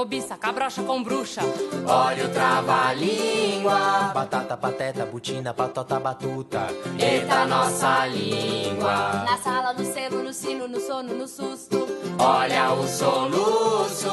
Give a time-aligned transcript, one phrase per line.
[0.00, 1.42] Cobiça, cabrocha com bruxa.
[1.86, 4.10] Olha o trava-língua.
[4.14, 6.68] Batata, pateta, butina, patota, batuta.
[6.98, 9.24] Eita, nossa língua.
[9.28, 11.86] Na sala, no selo, no sino, no sono, no susto.
[12.18, 14.08] Olha o soluço.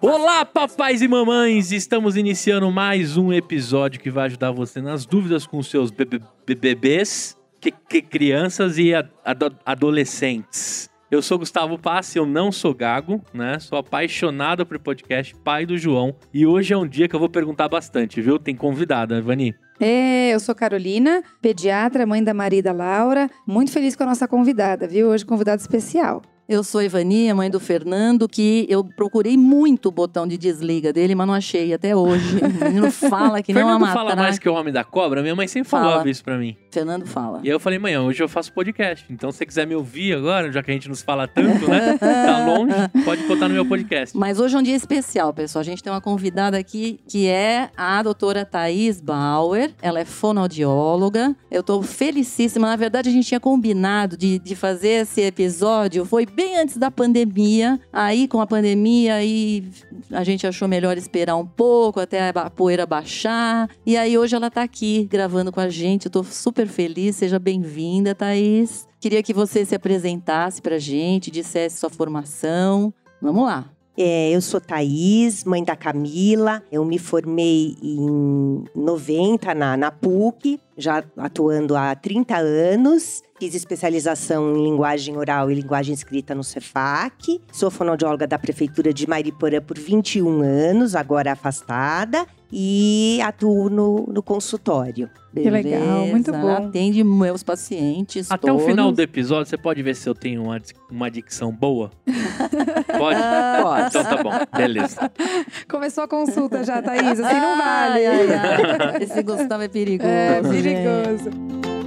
[0.00, 1.70] Olá, papais e mamães!
[1.70, 6.54] Estamos iniciando mais um episódio que vai ajudar você nas dúvidas com seus bebê- be-
[6.56, 10.90] bebês, que, que crianças e a- ado- adolescentes.
[11.10, 13.58] Eu sou Gustavo Passi, eu não sou gago, né?
[13.58, 16.14] Sou apaixonado por podcast, pai do João.
[16.34, 18.38] E hoje é um dia que eu vou perguntar bastante, viu?
[18.38, 19.54] Tem convidada, Vani.
[19.80, 23.30] É, eu sou Carolina, pediatra, mãe da Marida Laura.
[23.46, 25.08] Muito feliz com a nossa convidada, viu?
[25.08, 26.20] Hoje convidada especial.
[26.48, 31.14] Eu sou Ivania, mãe do Fernando, que eu procurei muito o botão de desliga dele,
[31.14, 32.38] mas não achei até hoje.
[32.48, 35.20] O menino fala que não é uma fala mais que o homem da cobra?
[35.20, 35.90] Minha mãe sempre Fala.
[35.90, 36.56] falava isso pra mim.
[36.70, 37.40] Fernando fala.
[37.42, 39.04] E aí eu falei, manhã, hoje eu faço podcast.
[39.10, 41.98] Então, se você quiser me ouvir agora, já que a gente nos fala tanto, né?
[41.98, 44.16] Tá longe, pode botar no meu podcast.
[44.16, 45.60] Mas hoje é um dia especial, pessoal.
[45.60, 49.70] A gente tem uma convidada aqui que é a doutora Thaís Bauer.
[49.82, 51.36] Ela é fonoaudióloga.
[51.50, 52.66] Eu tô felicíssima.
[52.68, 56.04] Na verdade, a gente tinha combinado de, de fazer esse episódio.
[56.06, 57.80] Foi bem antes da pandemia.
[57.92, 59.68] Aí, com a pandemia, aí
[60.12, 63.68] a gente achou melhor esperar um pouco até a poeira baixar.
[63.84, 66.06] E aí, hoje ela tá aqui gravando com a gente.
[66.06, 67.16] Eu tô super feliz.
[67.16, 68.86] Seja bem-vinda, Thaís.
[69.00, 72.94] Queria que você se apresentasse pra gente, dissesse sua formação.
[73.20, 73.68] Vamos lá.
[74.00, 76.62] É, eu sou Thaís, mãe da Camila.
[76.70, 83.24] Eu me formei em 90 na, na PUC, já atuando há 30 anos.
[83.38, 87.40] Fiz especialização em linguagem oral e linguagem escrita no Cefac.
[87.52, 92.26] Sou fonoaudióloga da Prefeitura de Mariporã por 21 anos, agora afastada.
[92.50, 95.08] E atuo no, no consultório.
[95.34, 96.66] Que legal, muito bom.
[96.66, 98.28] Atende meus pacientes.
[98.28, 98.70] Até o todos.
[98.70, 100.58] final do episódio, você pode ver se eu tenho uma,
[100.90, 101.90] uma dicção boa?
[102.98, 103.20] Pode?
[103.62, 103.88] Pode.
[103.88, 105.12] Então tá bom, beleza.
[105.70, 107.20] Começou a consulta já, Thaís.
[107.20, 108.06] Assim não vale.
[108.06, 109.02] Ai, ai, ai.
[109.04, 110.10] Esse Gustavo é perigoso.
[110.10, 111.77] É, perigoso.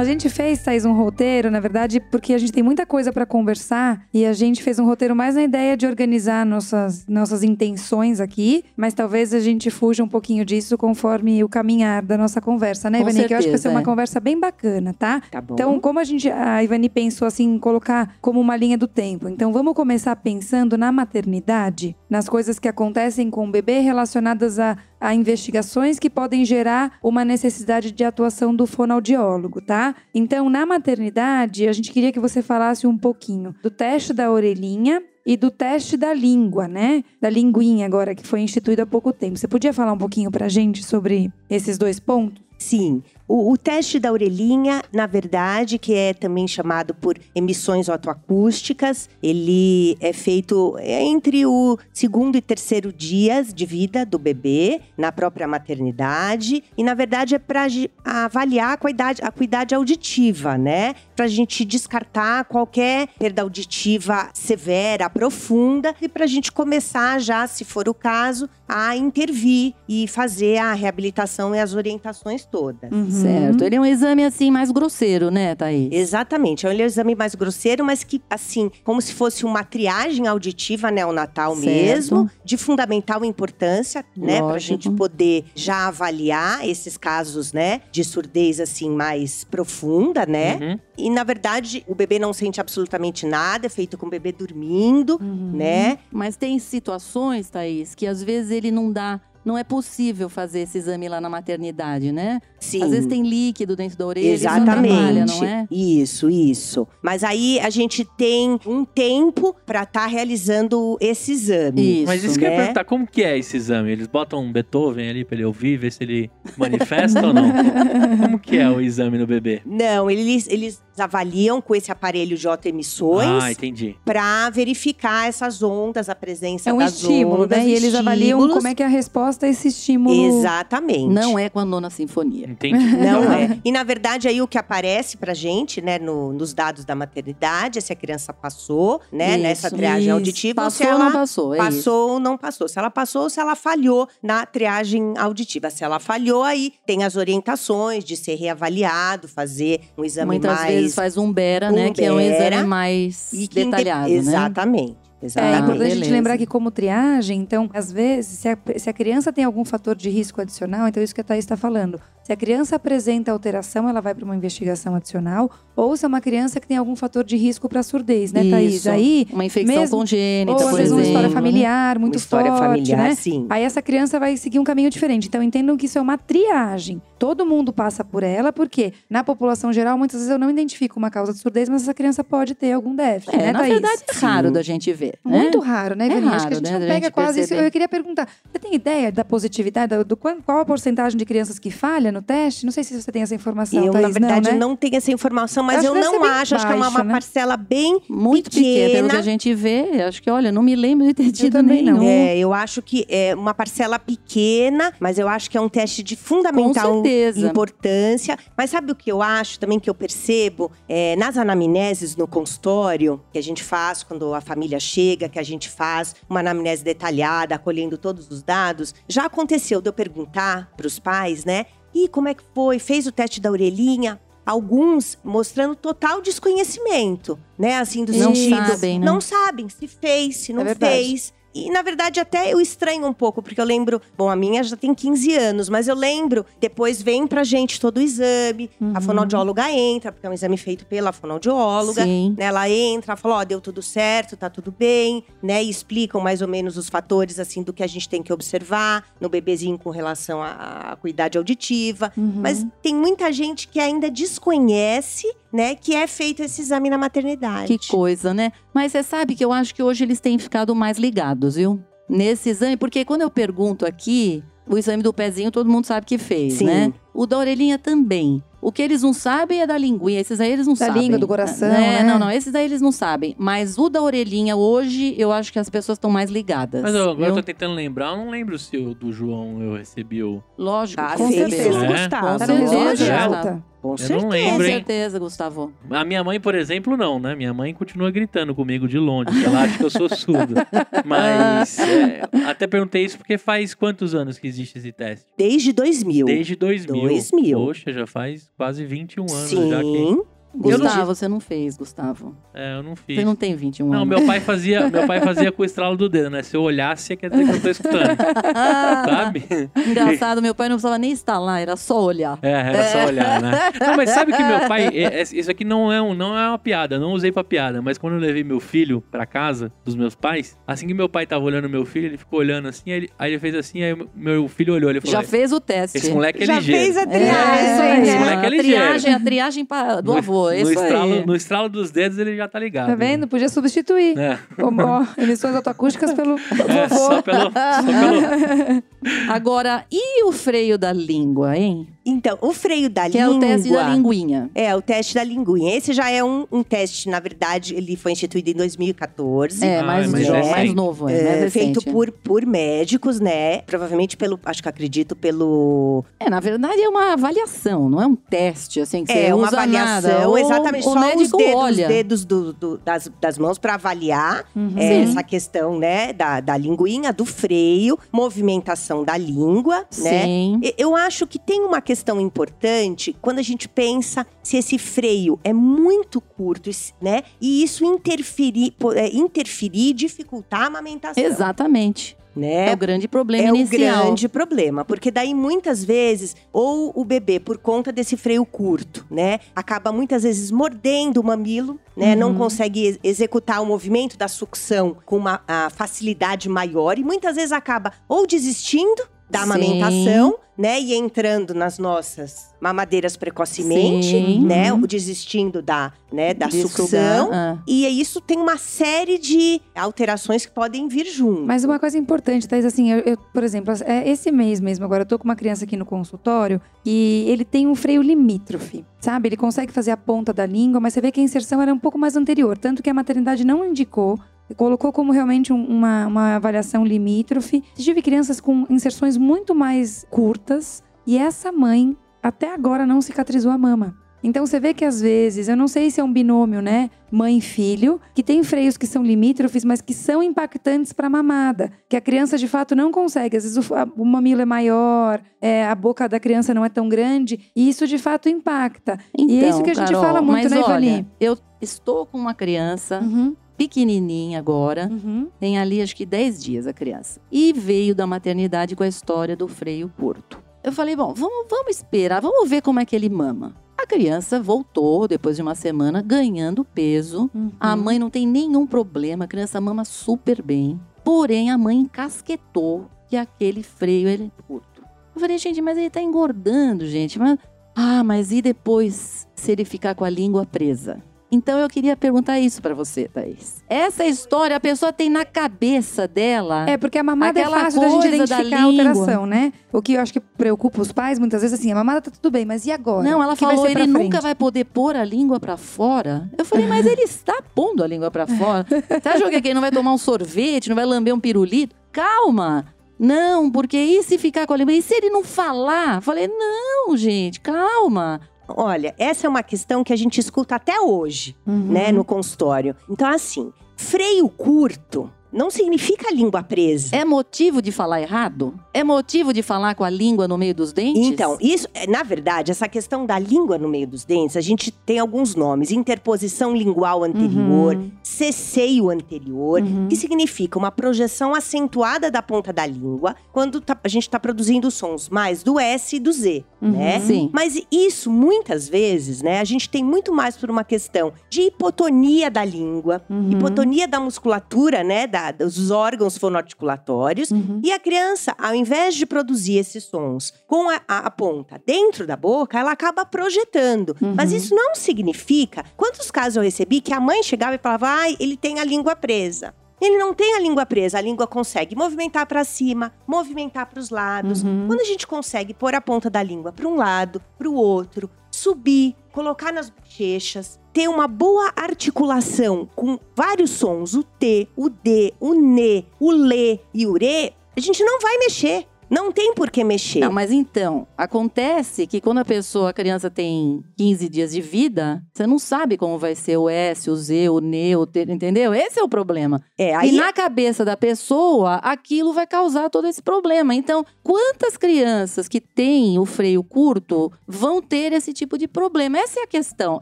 [0.00, 3.26] A gente fez, Thaís, um roteiro, na verdade, porque a gente tem muita coisa para
[3.26, 8.18] conversar e a gente fez um roteiro mais na ideia de organizar nossas, nossas intenções
[8.18, 12.88] aqui, mas talvez a gente fuja um pouquinho disso conforme o caminhar da nossa conversa,
[12.88, 13.26] né, Com Ivani?
[13.26, 13.84] Que eu acho que vai ser certeza, uma é.
[13.84, 15.20] conversa bem bacana, tá?
[15.30, 15.52] Tá bom?
[15.52, 19.28] Então, como a gente, a Ivani pensou assim, colocar como uma linha do tempo.
[19.28, 24.78] Então, vamos começar pensando na maternidade, nas coisas que acontecem com o bebê relacionadas a,
[25.00, 29.94] a investigações que podem gerar uma necessidade de atuação do fonoaudiólogo, tá?
[30.14, 35.02] Então, na maternidade, a gente queria que você falasse um pouquinho do teste da orelhinha
[35.24, 37.04] e do teste da língua, né?
[37.20, 39.38] Da linguinha agora que foi instituído há pouco tempo.
[39.38, 42.42] Você podia falar um pouquinho pra gente sobre esses dois pontos?
[42.58, 43.02] Sim.
[43.32, 49.96] O, o teste da orelhinha, na verdade, que é também chamado por emissões otoacústicas, ele
[50.00, 56.64] é feito entre o segundo e terceiro dias de vida do bebê, na própria maternidade.
[56.76, 57.68] E, na verdade, é para
[58.04, 60.96] avaliar a cuidade, a cuidade auditiva, né?
[61.14, 67.46] Para a gente descartar qualquer perda auditiva severa, profunda, e para a gente começar já,
[67.46, 72.90] se for o caso, a intervir e fazer a reabilitação e as orientações todas.
[73.22, 73.62] Certo.
[73.64, 75.88] Ele é um exame assim mais grosseiro, né, Thaís?
[75.92, 80.90] Exatamente, é um exame mais grosseiro, mas que, assim, como se fosse uma triagem auditiva
[80.90, 81.66] neonatal Certo.
[81.66, 84.60] mesmo, de fundamental importância, né, pra Lógico.
[84.82, 90.78] gente poder já avaliar esses casos, né, de surdez, assim, mais profunda, né, Uhum.
[90.98, 95.18] e na verdade o bebê não sente absolutamente nada, é feito com o bebê dormindo,
[95.20, 95.52] Uhum.
[95.54, 99.20] né, Mas tem situações, Thaís, que às vezes ele não dá.
[99.44, 102.40] Não é possível fazer esse exame lá na maternidade, né?
[102.58, 102.82] sim.
[102.82, 104.92] Às vezes tem líquido dentro da orelha, isso Exatamente.
[104.92, 105.66] atrapalha, não é?
[105.70, 106.86] Isso, isso.
[107.02, 112.00] Mas aí a gente tem um tempo para estar realizando esse exame.
[112.02, 112.06] Isso.
[112.06, 112.56] Mas isso que eu ia né?
[112.58, 113.90] perguntar, como que é esse exame?
[113.90, 117.50] Eles botam um Beethoven ali pra ele ouvir, ver se ele manifesta ou não?
[118.20, 119.62] Como que é o exame no bebê?
[119.64, 123.96] Não, eles, eles avaliam com esse aparelho de autoemissões Ah, entendi.
[124.04, 127.66] para verificar essas ondas, a presença É um das estímulo, ondas, né?
[127.68, 130.14] E eles avaliam como é que é a resposta a esse estímulo.
[130.38, 131.06] Exatamente.
[131.08, 132.46] Não é com a nona sinfonia.
[132.46, 132.84] Entendi.
[132.96, 133.58] Não é.
[133.64, 137.78] E na verdade, aí o que aparece pra gente, né, no- nos dados da maternidade,
[137.78, 140.12] é se a criança passou, né, Isso, nessa triagem isso.
[140.12, 141.54] auditiva, ou se Passou ou ela não passou?
[141.54, 141.66] É isso.
[141.66, 142.68] passou ou não passou.
[142.68, 145.70] Se ela passou ou se ela falhou na triagem auditiva.
[145.70, 150.74] Se ela falhou, aí tem as orientações de ser reavaliado, fazer um exame Muitas mais.
[150.74, 151.90] vezes faz um Bera, né?
[151.90, 154.14] Que é um exame mais detalhado, né?
[154.16, 155.09] Exatamente.
[155.22, 155.62] É Exatamente.
[155.62, 159.32] importante a gente lembrar que, como triagem, então, às vezes, se a, se a criança
[159.32, 162.00] tem algum fator de risco adicional, então isso que a Thaís está falando.
[162.30, 165.50] Se a criança apresenta alteração, ela vai para uma investigação adicional.
[165.74, 168.74] Ou se é uma criança que tem algum fator de risco para surdez, né, Thaís?
[168.74, 168.88] Isso.
[168.90, 172.52] Aí, Uma infecção mesmo- congênita, ou às por vezes uma história familiar muito Uma história
[172.52, 173.14] forte, familiar, né?
[173.16, 173.46] sim.
[173.50, 175.26] Aí essa criança vai seguir um caminho diferente.
[175.26, 177.02] Então entendam que isso é uma triagem.
[177.18, 181.10] Todo mundo passa por ela, porque na população geral, muitas vezes eu não identifico uma
[181.10, 183.72] causa de surdez, mas essa criança pode ter algum déficit, É, né, na Thaís?
[183.72, 184.52] verdade é raro Sim.
[184.54, 185.18] da gente ver.
[185.24, 185.38] né?
[185.38, 186.32] Muito raro, né, É Vininha?
[186.32, 187.48] Acho que a gente né, não pega gente quase isso.
[187.48, 187.66] perceber.
[187.66, 191.58] Eu queria perguntar, você tem ideia da positividade, do, do qual a porcentagem de crianças
[191.58, 192.64] que falha no teste?
[192.64, 194.58] Não sei se você tem essa informação, Eu, Thaís, na verdade, não, né?
[194.58, 196.54] não tenho essa informação, mas Acho eu que deve não ser bem acho.
[196.54, 197.12] Acho que é uma, uma né?
[197.12, 199.22] parcela bem Muito pequena, pelo que a pequena.
[199.22, 200.02] gente vê.
[200.02, 201.98] Acho que, olha, não me lembro de ter tido também não.
[201.98, 202.10] nenhum.
[202.10, 206.02] É, eu acho que é uma parcela pequena, mas eu acho que é um teste
[206.02, 207.02] de fundamental
[207.36, 208.38] importância.
[208.56, 210.70] Mas sabe o que eu acho também que eu percebo?
[210.88, 215.42] É, nas anamneses no consultório, que a gente faz quando a família chega, que a
[215.42, 220.86] gente faz uma anamnese detalhada, acolhendo todos os dados, já aconteceu de eu perguntar para
[220.86, 221.66] os pais, né?
[221.94, 222.78] E como é que foi?
[222.78, 224.20] Fez o teste da orelhinha?
[224.46, 227.76] Alguns mostrando total desconhecimento, né?
[227.78, 228.66] Assim, do Não sentido.
[228.66, 229.06] sabem, né?
[229.06, 231.32] Não sabem se fez, se não É fez.
[231.54, 234.00] E, na verdade, até eu estranho um pouco, porque eu lembro…
[234.16, 236.44] Bom, a minha já tem 15 anos, mas eu lembro…
[236.60, 238.92] Depois vem pra gente todo o exame, Uhum.
[238.94, 242.02] a fonoaudióloga entra, porque é um exame feito pela fonoaudióloga.
[242.04, 242.34] Sim.
[242.38, 245.62] Né, ela entra, fala, ó, deu tudo certo, tá tudo bem, né?
[245.62, 249.04] E explicam mais ou menos os fatores, assim, do que a gente tem que observar
[249.20, 252.12] no bebezinho com relação à, à cuidade auditiva.
[252.16, 252.32] Uhum.
[252.36, 257.76] Mas tem muita gente que ainda desconhece, né, que é feito esse exame na maternidade.
[257.78, 258.52] Que coisa, né?
[258.74, 261.80] Mas você sabe que eu acho que hoje eles têm ficado mais ligados, viu?
[262.08, 266.18] Nesse exame, porque quando eu pergunto aqui, o exame do pezinho todo mundo sabe que
[266.18, 266.64] fez, Sim.
[266.66, 266.92] né?
[267.14, 268.42] O da orelhinha também.
[268.62, 270.20] O que eles não sabem é da linguinha.
[270.20, 271.02] Esses aí eles não Da sabem.
[271.02, 272.04] língua, do coração, É, né?
[272.04, 272.30] Não, não.
[272.30, 273.34] Esses aí eles não sabem.
[273.38, 276.82] Mas o da orelhinha, hoje, eu acho que as pessoas estão mais ligadas.
[276.82, 279.74] Mas eu, agora eu tô tentando lembrar, eu não lembro se o do João eu
[279.76, 280.42] recebi o.
[280.58, 281.84] Lógico, Ah, com certeza.
[281.86, 281.88] É?
[281.88, 282.38] Gustavo.
[282.38, 283.64] Tá resultado de certeza.
[283.80, 284.14] Com Eu certeza.
[284.20, 284.72] não Com lembro, hein?
[284.74, 285.72] certeza, Gustavo.
[285.90, 287.34] A minha mãe, por exemplo, não, né?
[287.34, 290.54] Minha mãe continua gritando comigo de longe, ela acha que eu sou surdo.
[291.04, 295.26] Mas é, até perguntei isso porque faz quantos anos que existe esse teste?
[295.36, 296.26] Desde 2000.
[296.26, 297.02] Desde 2000.
[297.08, 297.58] 2000.
[297.58, 300.22] Poxa, já faz quase 21 anos já que Sim.
[300.54, 302.34] Gustavo, você não fez, Gustavo.
[302.52, 303.16] é, eu não fiz.
[303.16, 304.08] Você não tem 21 Não, anos.
[304.08, 306.42] meu pai fazia, meu pai fazia com o estralo do dedo, né?
[306.42, 308.16] Se eu olhasse, quer dizer que eu tô escutando.
[309.06, 309.44] Sabe?
[309.86, 312.38] Engraçado, meu pai não precisava nem estar lá, era só olhar.
[312.42, 313.50] É, era só olhar, né?
[313.80, 314.88] Não, mas sabe que meu pai.
[314.88, 317.80] é- é- isso aqui não é, um, não é uma piada, não usei pra piada,
[317.80, 321.26] mas quando eu levei meu filho pra casa dos meus pais, assim que meu pai
[321.26, 323.96] tava olhando meu filho, ele ficou olhando assim, aí ele, aí ele fez assim, aí
[324.14, 325.98] meu filho olhou, ele falou: Já fez o teste.
[325.98, 326.80] Esse moleque é Já ligeiro.
[326.82, 328.18] fez a É, triagem, Esse né?
[328.18, 328.62] moleque é a ligeiro.
[328.84, 331.26] triagem, a triagem pa- do No- no, estralo, aí.
[331.26, 332.88] no estralo dos dedos ele já tá ligado.
[332.88, 333.26] Tá vendo?
[333.28, 334.18] Podia substituir.
[334.18, 336.36] É, Como, emissões autoacústicas pelo
[336.68, 336.96] é, vovô.
[336.96, 337.40] só pelo.
[337.40, 338.82] Só pelo
[339.32, 341.88] Agora, e o freio da língua, hein?
[342.04, 343.34] Então, o freio da Que língua…
[343.34, 344.50] é o teste da linguinha.
[344.54, 345.76] É, o teste da linguinha.
[345.76, 349.64] Esse já é um, um teste, na verdade, ele foi instituído em 2014.
[349.64, 350.50] É, Ah, mais, é mais jo- recente.
[350.52, 351.50] mais novo, é, mais É, recente.
[351.52, 353.62] feito por, por médicos, né?
[353.62, 356.04] Provavelmente pelo, acho que acredito pelo.
[356.18, 359.46] É, na verdade é uma avaliação, não é um teste, assim, que você é, uma
[359.46, 360.28] usa avaliação, nada.
[360.28, 360.86] O- exatamente.
[360.86, 361.88] O só os médico dedos, olha.
[361.88, 364.72] dedos do- do- das, das mãos para avaliar Uhum.
[364.76, 366.12] é, essa questão, né?
[366.12, 370.24] Da, da linguinha, do freio, movimentação da língua, né?
[370.24, 370.60] Sim.
[370.62, 375.40] E- Eu acho que tem uma questão importante quando a gente pensa se esse freio
[375.42, 376.70] é muito curto,
[377.00, 377.22] né?
[377.40, 381.22] E isso interferir, é, interferir, dificultar a amamentação.
[381.24, 382.16] Exatamente.
[382.36, 382.70] Né?
[382.70, 384.04] É o grande problema É o inicial.
[384.04, 389.40] grande problema, porque daí muitas vezes, ou o bebê, por conta desse freio curto, né,
[389.54, 394.96] acaba muitas vezes mordendo o mamilo, né, não consegue ex- executar o movimento da sucção
[395.04, 395.42] com uma
[395.74, 399.44] facilidade maior e muitas vezes acaba ou desistindo, da Sim.
[399.44, 400.80] amamentação, né?
[400.80, 404.44] E entrando nas nossas mamadeiras precocemente, Sim.
[404.44, 404.72] né?
[404.72, 404.80] Uhum.
[404.82, 407.30] Desistindo da, né, da De sucção.
[407.32, 407.58] ah.
[407.66, 411.42] E isso tem uma série de alterações que podem vir junto.
[411.46, 415.02] Mas uma coisa importante, Thais, assim, eu, eu, por exemplo, é, esse mês mesmo, agora
[415.02, 419.28] eu tô com uma criança aqui no consultório e ele tem um freio limítrofe, sabe?
[419.28, 421.78] Ele consegue fazer a ponta da língua, mas você vê que a inserção era um
[421.78, 424.18] pouco mais anterior, tanto que a maternidade não indicou,
[424.56, 427.62] colocou como realmente um- uma, uma avaliação limítrofe.
[427.76, 433.58] Tive crianças com inserções muito mais curtas e essa mãe até agora não cicatrizou a
[433.58, 433.94] mama.
[434.22, 436.90] Então você vê que às vezes, eu não sei se é um binômio, né?
[437.10, 441.10] Mãe e filho, que tem freios que são limítrofes, mas que são impactantes para a
[441.10, 441.72] mamada.
[441.88, 443.38] Que a criança de fato não consegue.
[443.38, 446.68] Às vezes o, a- o mamilo é maior, é, a boca da criança não é
[446.68, 448.98] tão grande, e isso de fato impacta.
[449.18, 452.04] Então, e é isso que a gente Carol, fala muito, mas né, olha, eu estou
[452.04, 454.88] com uma criança Uhum, pequenininha agora.
[454.90, 455.28] uhum.
[455.38, 457.20] Tem ali acho que 10 dias a criança.
[457.30, 460.42] E veio da maternidade com a história do freio curto.
[460.64, 463.54] Eu falei, bom, vamos, vamos esperar, vamos ver como é que ele mama.
[463.76, 467.30] A criança voltou depois de uma semana ganhando peso.
[467.34, 467.52] Uhum.
[467.60, 470.80] A mãe não tem nenhum problema, a criança mama super bem.
[471.04, 474.82] Porém, a mãe encasquetou que aquele freio ele é curto.
[475.14, 477.18] Eu falei, gente, mas ele tá engordando, gente.
[477.18, 477.38] Mas...
[477.74, 481.02] Ah, mas e depois se ele ficar com a língua presa?
[481.32, 483.62] Então eu queria perguntar isso pra você, Thaís.
[483.68, 486.68] Essa história a pessoa tem na cabeça dela.
[486.68, 489.52] É, porque a mamada é fácil da gente coisa da identificar a alteração, né?
[489.72, 492.30] O que eu acho que preocupa os pais, muitas vezes, assim, a mamada tá tudo
[492.32, 493.08] bem, mas e agora?
[493.08, 496.28] Não, ela que falou, pra ele nunca vai poder pôr a língua pra fora.
[496.36, 498.66] Eu falei, mas ele está pondo a língua pra fora.
[498.68, 501.76] Você achou que ele não vai tomar um sorvete, não vai lamber um pirulito?
[501.92, 502.66] Calma!
[502.98, 504.74] Não, porque e se ficar com a língua?
[504.74, 505.96] E se ele não falar?
[505.96, 508.20] Eu Falei, não, gente, calma.
[508.56, 511.72] Olha, essa é uma questão que a gente escuta até hoje, Uhum.
[511.72, 512.74] né, no consultório.
[512.88, 516.94] Então, assim, freio curto não significa língua presa.
[516.96, 518.54] É motivo de falar errado?
[518.74, 521.06] É motivo de falar com a língua no meio dos dentes?
[521.06, 524.70] Então, isso, é, na verdade, essa questão da língua no meio dos dentes, a gente
[524.70, 527.90] tem alguns nomes: interposição lingual anterior, Uhum.
[528.02, 529.88] cesseio anterior, Uhum.
[529.88, 534.70] que significa uma projeção acentuada da ponta da língua quando tá- a gente está produzindo
[534.70, 536.70] sons mais do S e do Z, Uhum.
[536.72, 537.00] né?
[537.00, 537.30] Sim.
[537.32, 542.30] Mas isso, muitas vezes, né, a gente tem muito mais por uma questão de hipotonia
[542.30, 543.30] da língua, Uhum.
[543.32, 547.30] hipotonia da musculatura, né, da- dos órgãos fonoarticulatórios.
[547.30, 547.60] Uhum.
[547.64, 552.06] E a criança, ao invés de produzir esses sons com a, a- a ponta dentro
[552.06, 553.96] da boca, ela acaba projetando.
[554.00, 554.14] Uhum.
[554.16, 555.64] Mas isso não significa.
[555.76, 558.96] Quantos casos eu recebi que a mãe chegava e falava, ai, ele tem a língua
[558.96, 559.54] presa.
[559.80, 563.88] Ele não tem a língua presa, a língua consegue movimentar para cima, movimentar para os
[563.88, 564.42] lados.
[564.42, 564.66] Uhum.
[564.66, 568.10] Quando a gente consegue pôr a ponta da língua para um lado, para o outro,
[568.30, 575.12] subir, colocar nas bochechas, ter uma boa articulação com vários sons, o T, o D,
[575.18, 578.66] o NE, o LE e o RE, a gente não vai mexer.
[578.90, 580.00] Não tem por que mexer.
[580.00, 585.00] Não, mas então, acontece que quando a pessoa, a criança tem 15 dias de vida,
[585.14, 588.52] você não sabe como vai ser o S, o Z, o N, o T, entendeu?
[588.52, 589.40] Esse é o problema.
[589.56, 593.54] é, E aí na cabeça da pessoa, aquilo vai causar todo esse problema.
[593.54, 598.98] Então, quantas crianças que têm o freio curto vão ter esse tipo de problema?
[598.98, 599.78] Essa é a questão,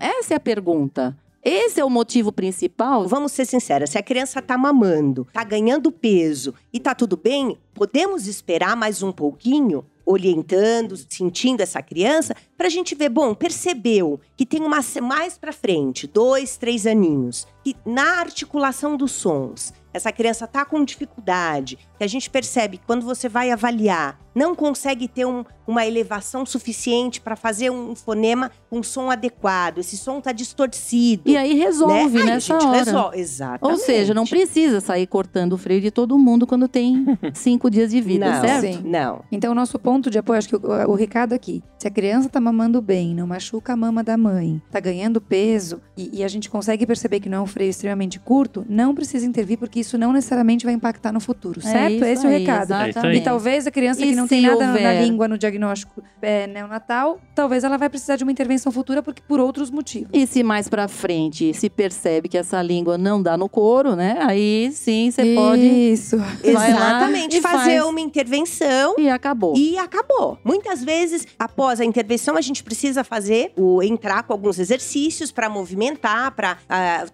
[0.00, 1.16] essa é a pergunta.
[1.44, 3.06] Esse é o motivo principal?
[3.06, 7.56] Vamos ser sinceras, se a criança tá mamando, tá ganhando peso e tá tudo bem,
[7.72, 14.44] podemos esperar mais um pouquinho, orientando, sentindo essa criança, pra gente ver, bom, percebeu que
[14.44, 20.46] tem uma mais pra frente, dois, três aninhos, que na articulação dos sons, essa criança
[20.46, 25.26] tá com dificuldade, que a gente percebe que quando você vai avaliar, não consegue ter
[25.26, 30.32] um- uma elevação suficiente para fazer um fonema com um som adequado, esse som tá
[30.32, 31.22] distorcido.
[31.26, 32.22] E aí resolve né?
[32.22, 32.78] Aí a nessa gente hora.
[32.84, 33.78] resolve, exatamente.
[33.78, 37.04] Ou seja, não precisa sair cortando o freio de todo mundo quando tem
[37.34, 38.60] cinco dias de vida, não, certo?
[38.60, 38.82] Sim.
[38.84, 39.22] Não.
[39.30, 42.28] Então, o nosso ponto de apoio, acho que o, o recado aqui, se a criança
[42.28, 46.28] tá mamando bem, não machuca a mama da mãe, tá ganhando peso e, e a
[46.28, 49.98] gente consegue perceber que não é um freio extremamente curto, não precisa intervir, porque isso
[49.98, 51.94] não necessariamente vai impactar no futuro, certo?
[51.96, 52.72] isso Esse é o aí, recado.
[52.72, 52.86] É aí.
[52.86, 53.24] E Exatamente.
[53.24, 55.02] talvez a criança E que não tem nada na houver?
[55.04, 59.40] língua no diagnóstico é, neonatal, talvez ela vai precisar de uma intervenção futura porque, por
[59.40, 60.08] outros motivos.
[60.12, 64.18] E se mais pra frente se percebe que essa língua não dá no couro, né?
[64.22, 65.62] Aí sim você pode.
[65.62, 66.16] Isso.
[66.42, 67.40] Exatamente.
[67.40, 67.84] Fazer faz.
[67.84, 69.54] uma intervenção E acabou.
[69.56, 70.38] e acabou.
[70.44, 75.48] Muitas vezes, após a intervenção, a gente precisa fazer o entrar com alguns exercícios para
[75.48, 76.58] movimentar, para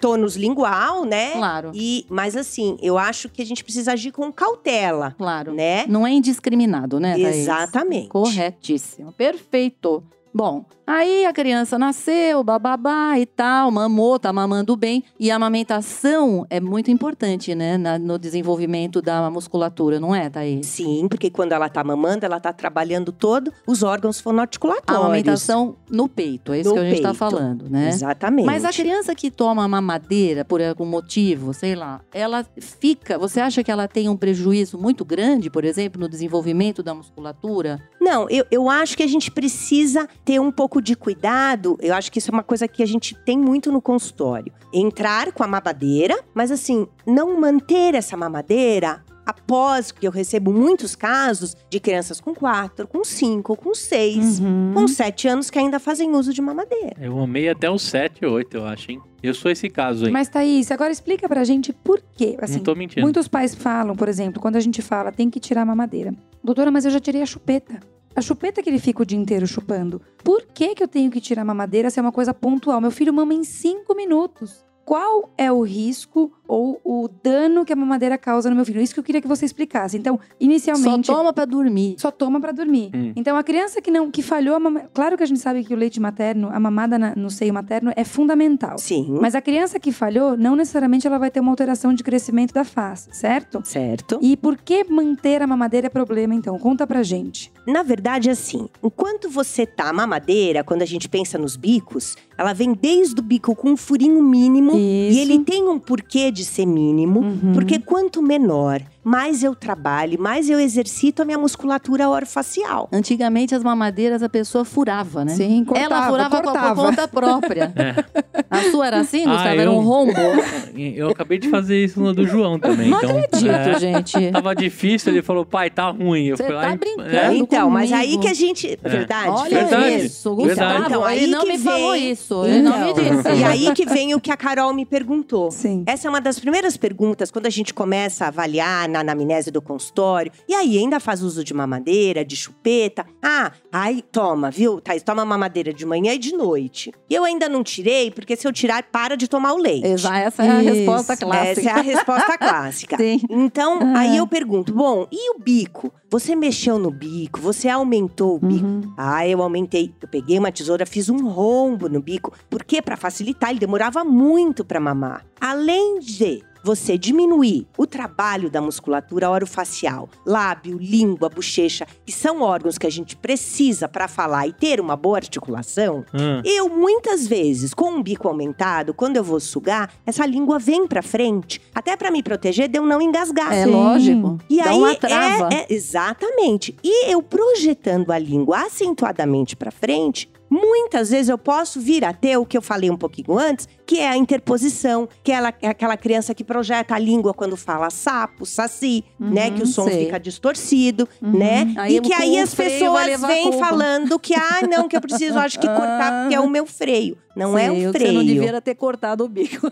[0.01, 1.33] tônus lingual, né?
[1.33, 5.53] Claro, E, mas assim, eu acho que a gente precisa agir com cautela, claro.
[5.53, 5.85] né?
[5.89, 7.13] Não é indiscriminado, né?
[7.13, 7.37] Thaís?
[7.37, 8.09] Exatamente.
[8.09, 9.13] Corretíssimo.
[9.13, 10.03] Perfeito.
[10.37, 15.05] Bom, aí a criança nasceu, bababá e tal, mamou, tá mamando bem.
[15.19, 17.79] E a amamentação é muito importante, né?
[17.79, 20.67] na- no desenvolvimento da musculatura, não é, Thaís?
[20.67, 25.05] Sim, porque quando ela tá mamando, ela tá trabalhando todo os órgãos A fonoarticulatórios.
[25.05, 27.19] amamentação no peito, é isso No que a gente tá peito.
[27.19, 27.89] falando, né?
[27.89, 28.47] Exatamente.
[28.47, 33.19] Mas a criança que toma mamadeira por algum motivo, sei lá, ela fica.
[33.19, 37.81] Você acha que ela tem um prejuízo muito grande, por exemplo, no desenvolvimento da musculatura?
[38.01, 41.77] Não, eu, eu acho que a gente precisa ter um pouco de cuidado.
[41.81, 44.53] Eu acho que isso é uma coisa que a gente tem muito no consultório.
[44.73, 50.95] Entrar com a mamadeira, mas assim, não manter essa mamadeira após que eu recebo muitos
[50.95, 54.73] casos de crianças com quatro, com cinco, com seis, Uhum.
[54.75, 56.95] com sete anos que ainda fazem uso de mamadeira.
[57.01, 59.01] Eu amei até os 7, 8, eu acho, hein?
[59.23, 60.13] Eu sou esse caso aí.
[60.13, 62.37] Mas, Thaís, agora explica pra gente por quê.
[62.43, 63.01] Assim, não tô mentindo.
[63.01, 66.13] muitos pais falam, por exemplo, quando a gente fala tem que tirar a mamadeira.
[66.43, 67.81] Doutora, mas eu já tirei a chupeta.
[68.17, 70.01] A chupeta que ele fica o dia inteiro chupando.
[70.23, 72.81] Por que, que eu tenho que tirar a mamadeira se é uma coisa pontual?
[72.81, 74.65] Meu filho mama em cinco minutos.
[74.85, 78.81] Qual é o risco ou o dano que a mamadeira causa no meu filho?
[78.81, 79.97] Isso que eu queria que você explicasse.
[79.97, 81.07] Então, inicialmente.
[81.07, 81.97] Só toma pra dormir.
[81.99, 82.91] Só toma pra dormir.
[82.95, 83.13] Hum.
[83.17, 84.83] Então a criança que não que falhou a mama...
[84.93, 87.93] claro que a gente sabe que o leite materno, a mamada na- no seio materno
[87.97, 88.79] é fundamental.
[88.79, 89.19] Sim.
[89.21, 92.65] Mas a criança que falhou, não necessariamente ela vai ter uma alteração de crescimento da
[92.65, 93.61] face, certo?
[93.65, 94.19] Certo.
[94.23, 96.59] E por que manter a mamadeira é problema então?
[96.59, 97.53] Conta pra gente.
[97.67, 102.53] Na verdade, assim, enquanto você tá a mamadeira, quando a gente pensa nos bicos, ela
[102.53, 104.79] vem desde o bico com um furinho mínimo Isso.
[104.79, 107.53] e ele tem um porquê de ser mínimo, Uhum.
[107.55, 112.89] porque quanto menor, mais eu trabalho, mais eu exercito a minha musculatura orofacial.
[112.93, 115.35] Antigamente as mamadeiras a pessoa furava, né?
[115.35, 116.75] Sim, cortava, Ela furava com a- cortava.
[116.75, 117.73] por conta própria.
[118.35, 118.45] É.
[118.51, 119.49] A sua era assim, Gustavo?
[119.49, 120.13] Ah, Era um eu- rombo?
[120.75, 122.89] Eu acabei de fazer isso no do João também.
[122.89, 124.13] Não então, acredito, é, gente.
[124.33, 126.27] Tava difícil, ele falou, pai, tá ruim.
[126.27, 127.09] Eu Você fui lá tá e- brincando.
[127.17, 128.09] É, então, mas comigo.
[128.09, 128.79] aí que a gente.
[128.83, 129.29] Verdade?
[129.29, 130.07] Olha Verdade.
[130.07, 130.85] isso, Gustavo.
[130.87, 132.45] Então, aí ele não que me falou vem- isso.
[132.47, 133.35] Ele não me Então, disse.
[133.41, 135.51] E aí que vem o que a Carol me perguntou.
[135.51, 135.83] Sim.
[135.87, 139.61] Essa é uma das primeiras perguntas quando a gente começa a avaliar na anamnese do
[139.61, 140.31] consultório.
[140.49, 143.05] E aí, ainda faz uso de mamadeira, de chupeta?
[143.21, 144.81] Ah, aí toma, viu?
[144.81, 146.93] Thaís, toma mamadeira de manhã e de noite.
[147.11, 149.87] E eu ainda não tirei, porque se eu tirar, para de tomar o leite.
[149.87, 150.73] Exa- Essa é a Isso.
[150.75, 151.61] resposta clássica.
[151.61, 152.97] Essa é a resposta clássica.
[153.03, 153.21] Sim.
[153.29, 153.99] Então, Ah.
[154.01, 155.93] aí eu pergunto: bom, e o bico?
[156.11, 157.41] Você mexeu no bico?
[157.41, 158.65] Você aumentou o bico?
[158.65, 158.95] Uhum.
[158.97, 159.93] Ah, eu aumentei.
[160.01, 162.33] Eu peguei uma tesoura, fiz um rombo no bico.
[162.49, 165.25] Porque para facilitar, ele demorava muito para mamar.
[165.41, 172.79] Além de você diminuir o trabalho da musculatura orofacial, lábio, língua, bochecha, que são órgãos
[172.79, 176.41] que a gente precisa para falar e ter uma boa articulação, Hum.
[176.45, 181.03] eu, muitas vezes, com um bico aumentado, quando eu vou sugar, essa língua vem pra
[181.03, 183.53] frente, até pra me proteger de eu não engasgar.
[183.53, 183.71] É Sim.
[183.71, 184.39] lógico.
[184.49, 185.49] E Dá aí uma trava.
[185.53, 186.75] É, é- exatamente.
[186.83, 192.37] E eu projetando a língua acentuadamente pra frente, muitas vezes eu posso vir a ter
[192.37, 195.69] o que eu falei um pouquinho antes, que é a interposição, que é, ela- é
[195.69, 199.89] aquela criança que projeta a língua quando fala sapo, saci, né, que o som Uhum,
[199.89, 200.05] sei.
[200.07, 201.75] fica distorcido, né?
[201.77, 205.39] Aí e que aí o as pessoas vêm falando que ah, não, que eu preciso
[205.39, 207.19] acho que cortar porque é o meu freio.
[207.37, 208.13] Não é Sei, o Você freio.
[208.15, 209.67] não devia ter cortado o bico.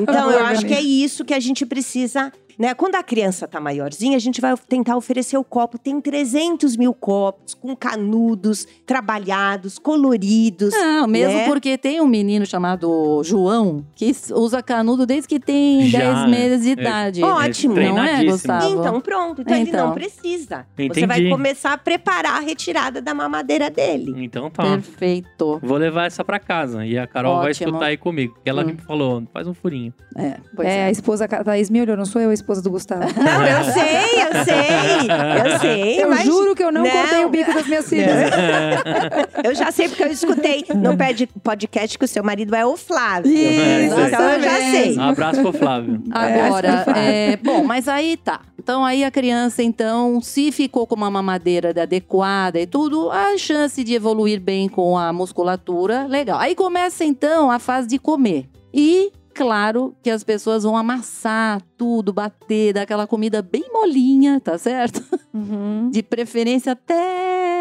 [0.00, 2.32] Então, eu acho que é isso que a gente precisa.
[2.58, 2.74] Né?
[2.74, 5.78] Quando a criança tá maiorzinha, a gente vai tentar oferecer o copo.
[5.78, 10.72] Tem 300 mil copos com canudos, trabalhados, coloridos.
[10.74, 11.46] Não, mesmo né?
[11.46, 16.62] porque tem um menino chamado João que usa canudo desde que tem Já, 10 meses
[16.62, 16.72] de é.
[16.72, 17.22] idade.
[17.22, 17.74] Ótimo.
[17.74, 18.24] Não é.
[18.24, 18.68] Gustavo?
[18.80, 19.42] Então, pronto.
[19.42, 19.86] Então, ele Então.
[19.88, 20.66] não precisa.
[20.76, 21.06] Você Entendi.
[21.06, 24.12] vai começar a preparar a retirada da mamadeira dele.
[24.24, 24.62] Então tá.
[24.62, 25.58] Perfeito.
[25.62, 26.84] Vou levar essa pra casa.
[26.86, 27.68] E a Carol vai Ótimo.
[27.70, 28.34] escutar aí comigo.
[28.34, 28.66] Porque ela Hum.
[28.66, 29.92] me falou, faz um furinho.
[30.16, 30.84] É, pois É, é.
[30.86, 33.02] a esposa, a Thaís me olhou, não sou eu a esposa do Gustavo.
[33.22, 35.52] Não, eu sei, eu sei.
[35.52, 36.02] Eu sei.
[36.04, 36.90] eu mas juro que eu não, Não.
[36.90, 38.16] cortei o bico das minhas filhas.
[39.44, 42.76] Eu já sei porque eu escutei no ped- podcast que o seu marido é o
[42.76, 43.32] Flávio.
[43.32, 44.96] Isso, então eu já sei.
[44.98, 46.02] Um abraço pro Flávio.
[46.10, 48.40] Agora, é, bom, mas aí tá.
[48.58, 53.82] Então aí a criança, então, se ficou com uma mamadeira adequada e tudo, a chance
[53.82, 56.38] de evoluir bem com a musculatura, legal.
[56.38, 58.46] Aí começa então a fase de comer.
[58.72, 64.56] E claro que as pessoas vão amassar tudo, bater, dar aquela comida bem molinha, tá
[64.58, 65.02] certo?
[65.32, 65.90] Uhum.
[65.90, 67.51] De preferência até,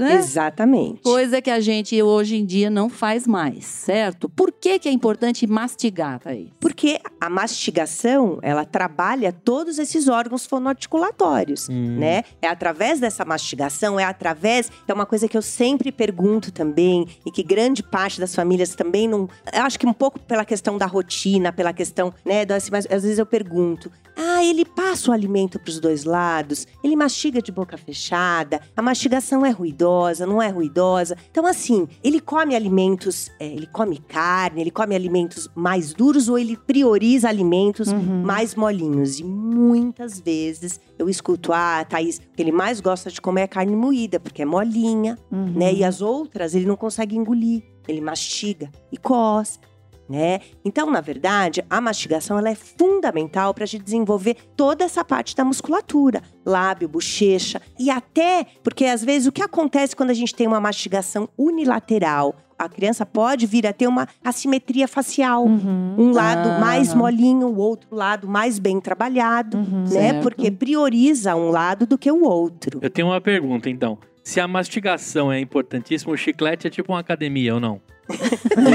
[0.00, 0.14] né?
[0.16, 1.02] Exatamente.
[1.02, 4.28] Coisa que a gente hoje em dia não faz mais, certo?
[4.28, 6.48] Por que, que é importante mastigar, Thaís?
[6.60, 11.98] Porque a mastigação, ela trabalha todos esses órgãos fonoarticulatórios, Hum.
[11.98, 12.24] né?
[12.40, 14.70] É através dessa mastigação, é através.
[14.86, 19.08] É uma coisa que eu sempre pergunto também, e que grande parte das famílias também
[19.08, 19.28] não.
[19.52, 22.44] Eu acho que um pouco pela questão da rotina, pela questão, né?
[22.44, 26.04] do- assim, mas às vezes eu pergunto: ah, ele passa o alimento para os dois
[26.04, 29.81] lados, ele mastiga de boca fechada, a mastigação é ruidosa,
[30.26, 31.16] não é ruidosa.
[31.30, 36.38] Então, assim, ele come alimentos, é, ele come carne, ele come alimentos mais duros ou
[36.38, 38.22] ele prioriza alimentos Uhum.
[38.22, 39.18] mais molinhos.
[39.18, 43.46] E muitas vezes eu escuto, ah, Thaís, o que ele mais gosta de comer é
[43.46, 45.52] carne moída, porque é molinha, Uhum.
[45.56, 45.72] né?
[45.72, 49.66] E as outras ele não consegue engolir, ele mastiga e cospe.
[50.12, 50.40] Né?
[50.62, 55.34] Então, na verdade, a mastigação ela é fundamental para a gente desenvolver toda essa parte
[55.34, 60.34] da musculatura, lábio, bochecha e até porque às vezes o que acontece quando a gente
[60.34, 65.94] tem uma mastigação unilateral, a criança pode vir a ter uma assimetria facial, Uhum.
[65.98, 66.58] um lado Ah.
[66.58, 69.80] mais molinho, o outro lado mais bem trabalhado, Uhum.
[69.84, 69.86] né?
[69.86, 70.22] Certo.
[70.22, 72.80] Porque prioriza um lado do que o outro.
[72.82, 73.96] Eu tenho uma pergunta, então.
[74.22, 77.80] Se a mastigação é importantíssima, o chiclete é tipo uma academia ou não?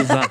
[0.01, 0.27] Usar.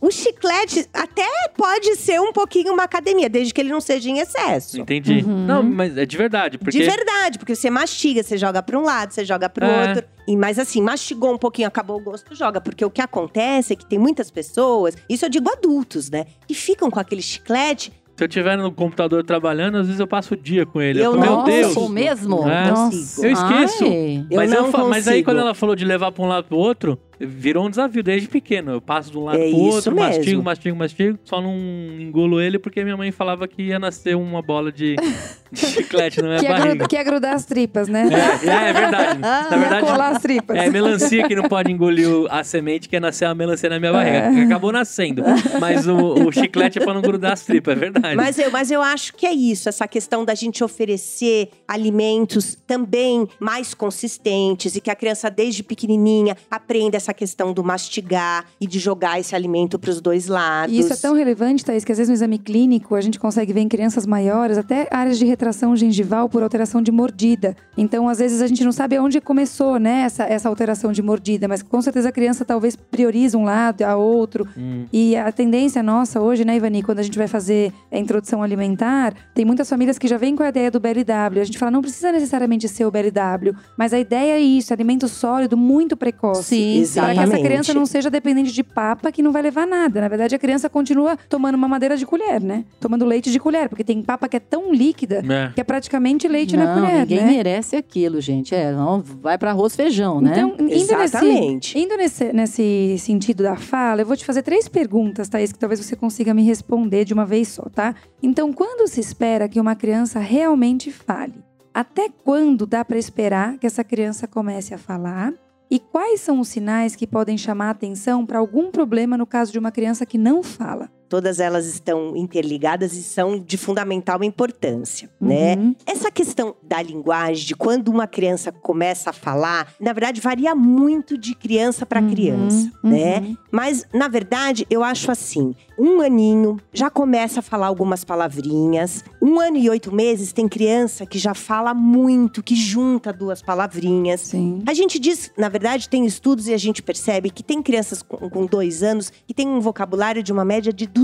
[0.00, 4.18] O chiclete até pode ser um pouquinho uma academia, desde que ele não seja em
[4.18, 4.80] excesso.
[4.80, 5.22] Entendi.
[5.24, 5.46] Uhum.
[5.46, 8.82] Não, mas é de verdade, porque De verdade, porque você mastiga, você joga para um
[8.82, 9.88] lado, você joga para o É.
[9.88, 10.04] outro.
[10.26, 13.76] E mas assim, mastigou um pouquinho, acabou o gosto, joga, porque o que acontece é
[13.76, 18.24] que tem muitas pessoas, isso eu digo adultos, né, que ficam com aquele chiclete se
[18.24, 21.00] eu estiver no computador trabalhando, às vezes eu passo o dia com ele.
[21.00, 21.74] Eu falo, não Meu Deus!
[21.74, 22.48] Nossa, mesmo?
[22.48, 22.70] É.
[22.70, 23.26] consigo.
[23.26, 23.84] Eu esqueço.
[23.84, 24.26] Ai.
[24.30, 26.56] Eu mas, não fa- mas aí quando ela falou de levar pra um lado pro
[26.58, 28.72] outro, virou um desafio desde pequeno.
[28.72, 31.18] Eu passo de um lado É pro isso outro, mastigo, mastigo, mastigo.
[31.24, 31.56] Só não
[31.98, 34.94] engulo ele porque minha mãe falava que ia nascer uma bola de
[35.54, 36.68] chiclete na minha Que é, barriga.
[36.70, 38.08] grudar, que é grudar as tripas, né?
[38.12, 39.18] É, é, é verdade.
[39.20, 40.56] Na Ia verdade, colar as tripas.
[40.56, 43.92] é melancia que não pode engolir a semente, que é nascer a melancia na minha
[43.92, 44.30] barriga.
[44.32, 45.22] que Acabou nascendo.
[45.60, 48.16] Mas o, o chiclete é pra não grudar as tripas, é verdade.
[48.16, 53.26] Mas eu, mas eu acho que é isso, essa questão da gente oferecer alimentos também
[53.40, 58.78] mais consistentes e que a criança desde pequenininha aprenda essa questão do mastigar e de
[58.78, 60.74] jogar esse alimento para os dois lados.
[60.74, 63.52] E isso é tão relevante, Thaís, que às vezes no exame clínico a gente consegue
[63.52, 67.56] ver em crianças maiores até áreas de retração gengival por alteração de mordida.
[67.76, 71.48] Então, às vezes, a gente não sabe aonde começou, né, essa, essa alteração de mordida,
[71.48, 74.46] mas com certeza a criança talvez prioriza um lado a outro.
[74.56, 74.84] Hum.
[74.92, 79.14] E a tendência nossa hoje, né, Ivani, quando a gente vai fazer a introdução alimentar,
[79.34, 81.40] tem muitas famílias que já vêm com a ideia do BLW.
[81.40, 85.08] A gente fala, não precisa necessariamente ser o BLW, mas a ideia é isso, alimento
[85.08, 86.44] sólido muito precoce.
[86.44, 87.42] Sim, Para que essa Exatamente.
[87.44, 90.00] criança não seja dependente de papa, que não vai levar nada.
[90.00, 92.64] Na verdade, a criança continua tomando uma madeira de colher, né?
[92.78, 95.52] Tomando leite de colher, porque tem papa que é tão líquida É.
[95.54, 97.30] que é praticamente leite não, na colher, ninguém né?
[97.32, 98.54] merece aquilo, gente.
[98.54, 100.32] É, não, vai para arroz feijão, né?
[100.32, 101.78] Então, indo, nesse, Exatamente.
[101.78, 105.80] indo nesse, nesse sentido da fala, eu vou te fazer três perguntas, Thaís, que talvez
[105.80, 107.94] você consiga me responder de uma vez só, tá?
[108.22, 111.42] Então, quando se espera que uma criança realmente fale?
[111.74, 115.32] Até quando dá para esperar que essa criança comece a falar?
[115.70, 119.50] E quais são os sinais que podem chamar a atenção para algum problema no caso
[119.50, 120.90] de uma criança que não fala?
[121.12, 125.56] Todas elas estão interligadas e são de fundamental importância, né?
[125.56, 125.76] Uhum.
[125.84, 131.18] Essa questão da linguagem, de quando uma criança começa a falar, na verdade varia muito
[131.18, 133.18] de criança para Uhum, criança, né?
[133.18, 133.36] uhum.
[133.50, 139.04] Mas na verdade eu acho assim, um aninho já começa a falar algumas palavrinhas.
[139.20, 144.22] Um ano e oito meses tem criança que já fala muito, que junta duas palavrinhas.
[144.22, 144.62] Sim.
[144.66, 148.16] A gente diz, na verdade, tem estudos e a gente percebe que tem crianças com,
[148.30, 151.01] com dois anos que tem um vocabulário de uma média de 200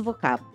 [0.00, 0.53] vocábulos.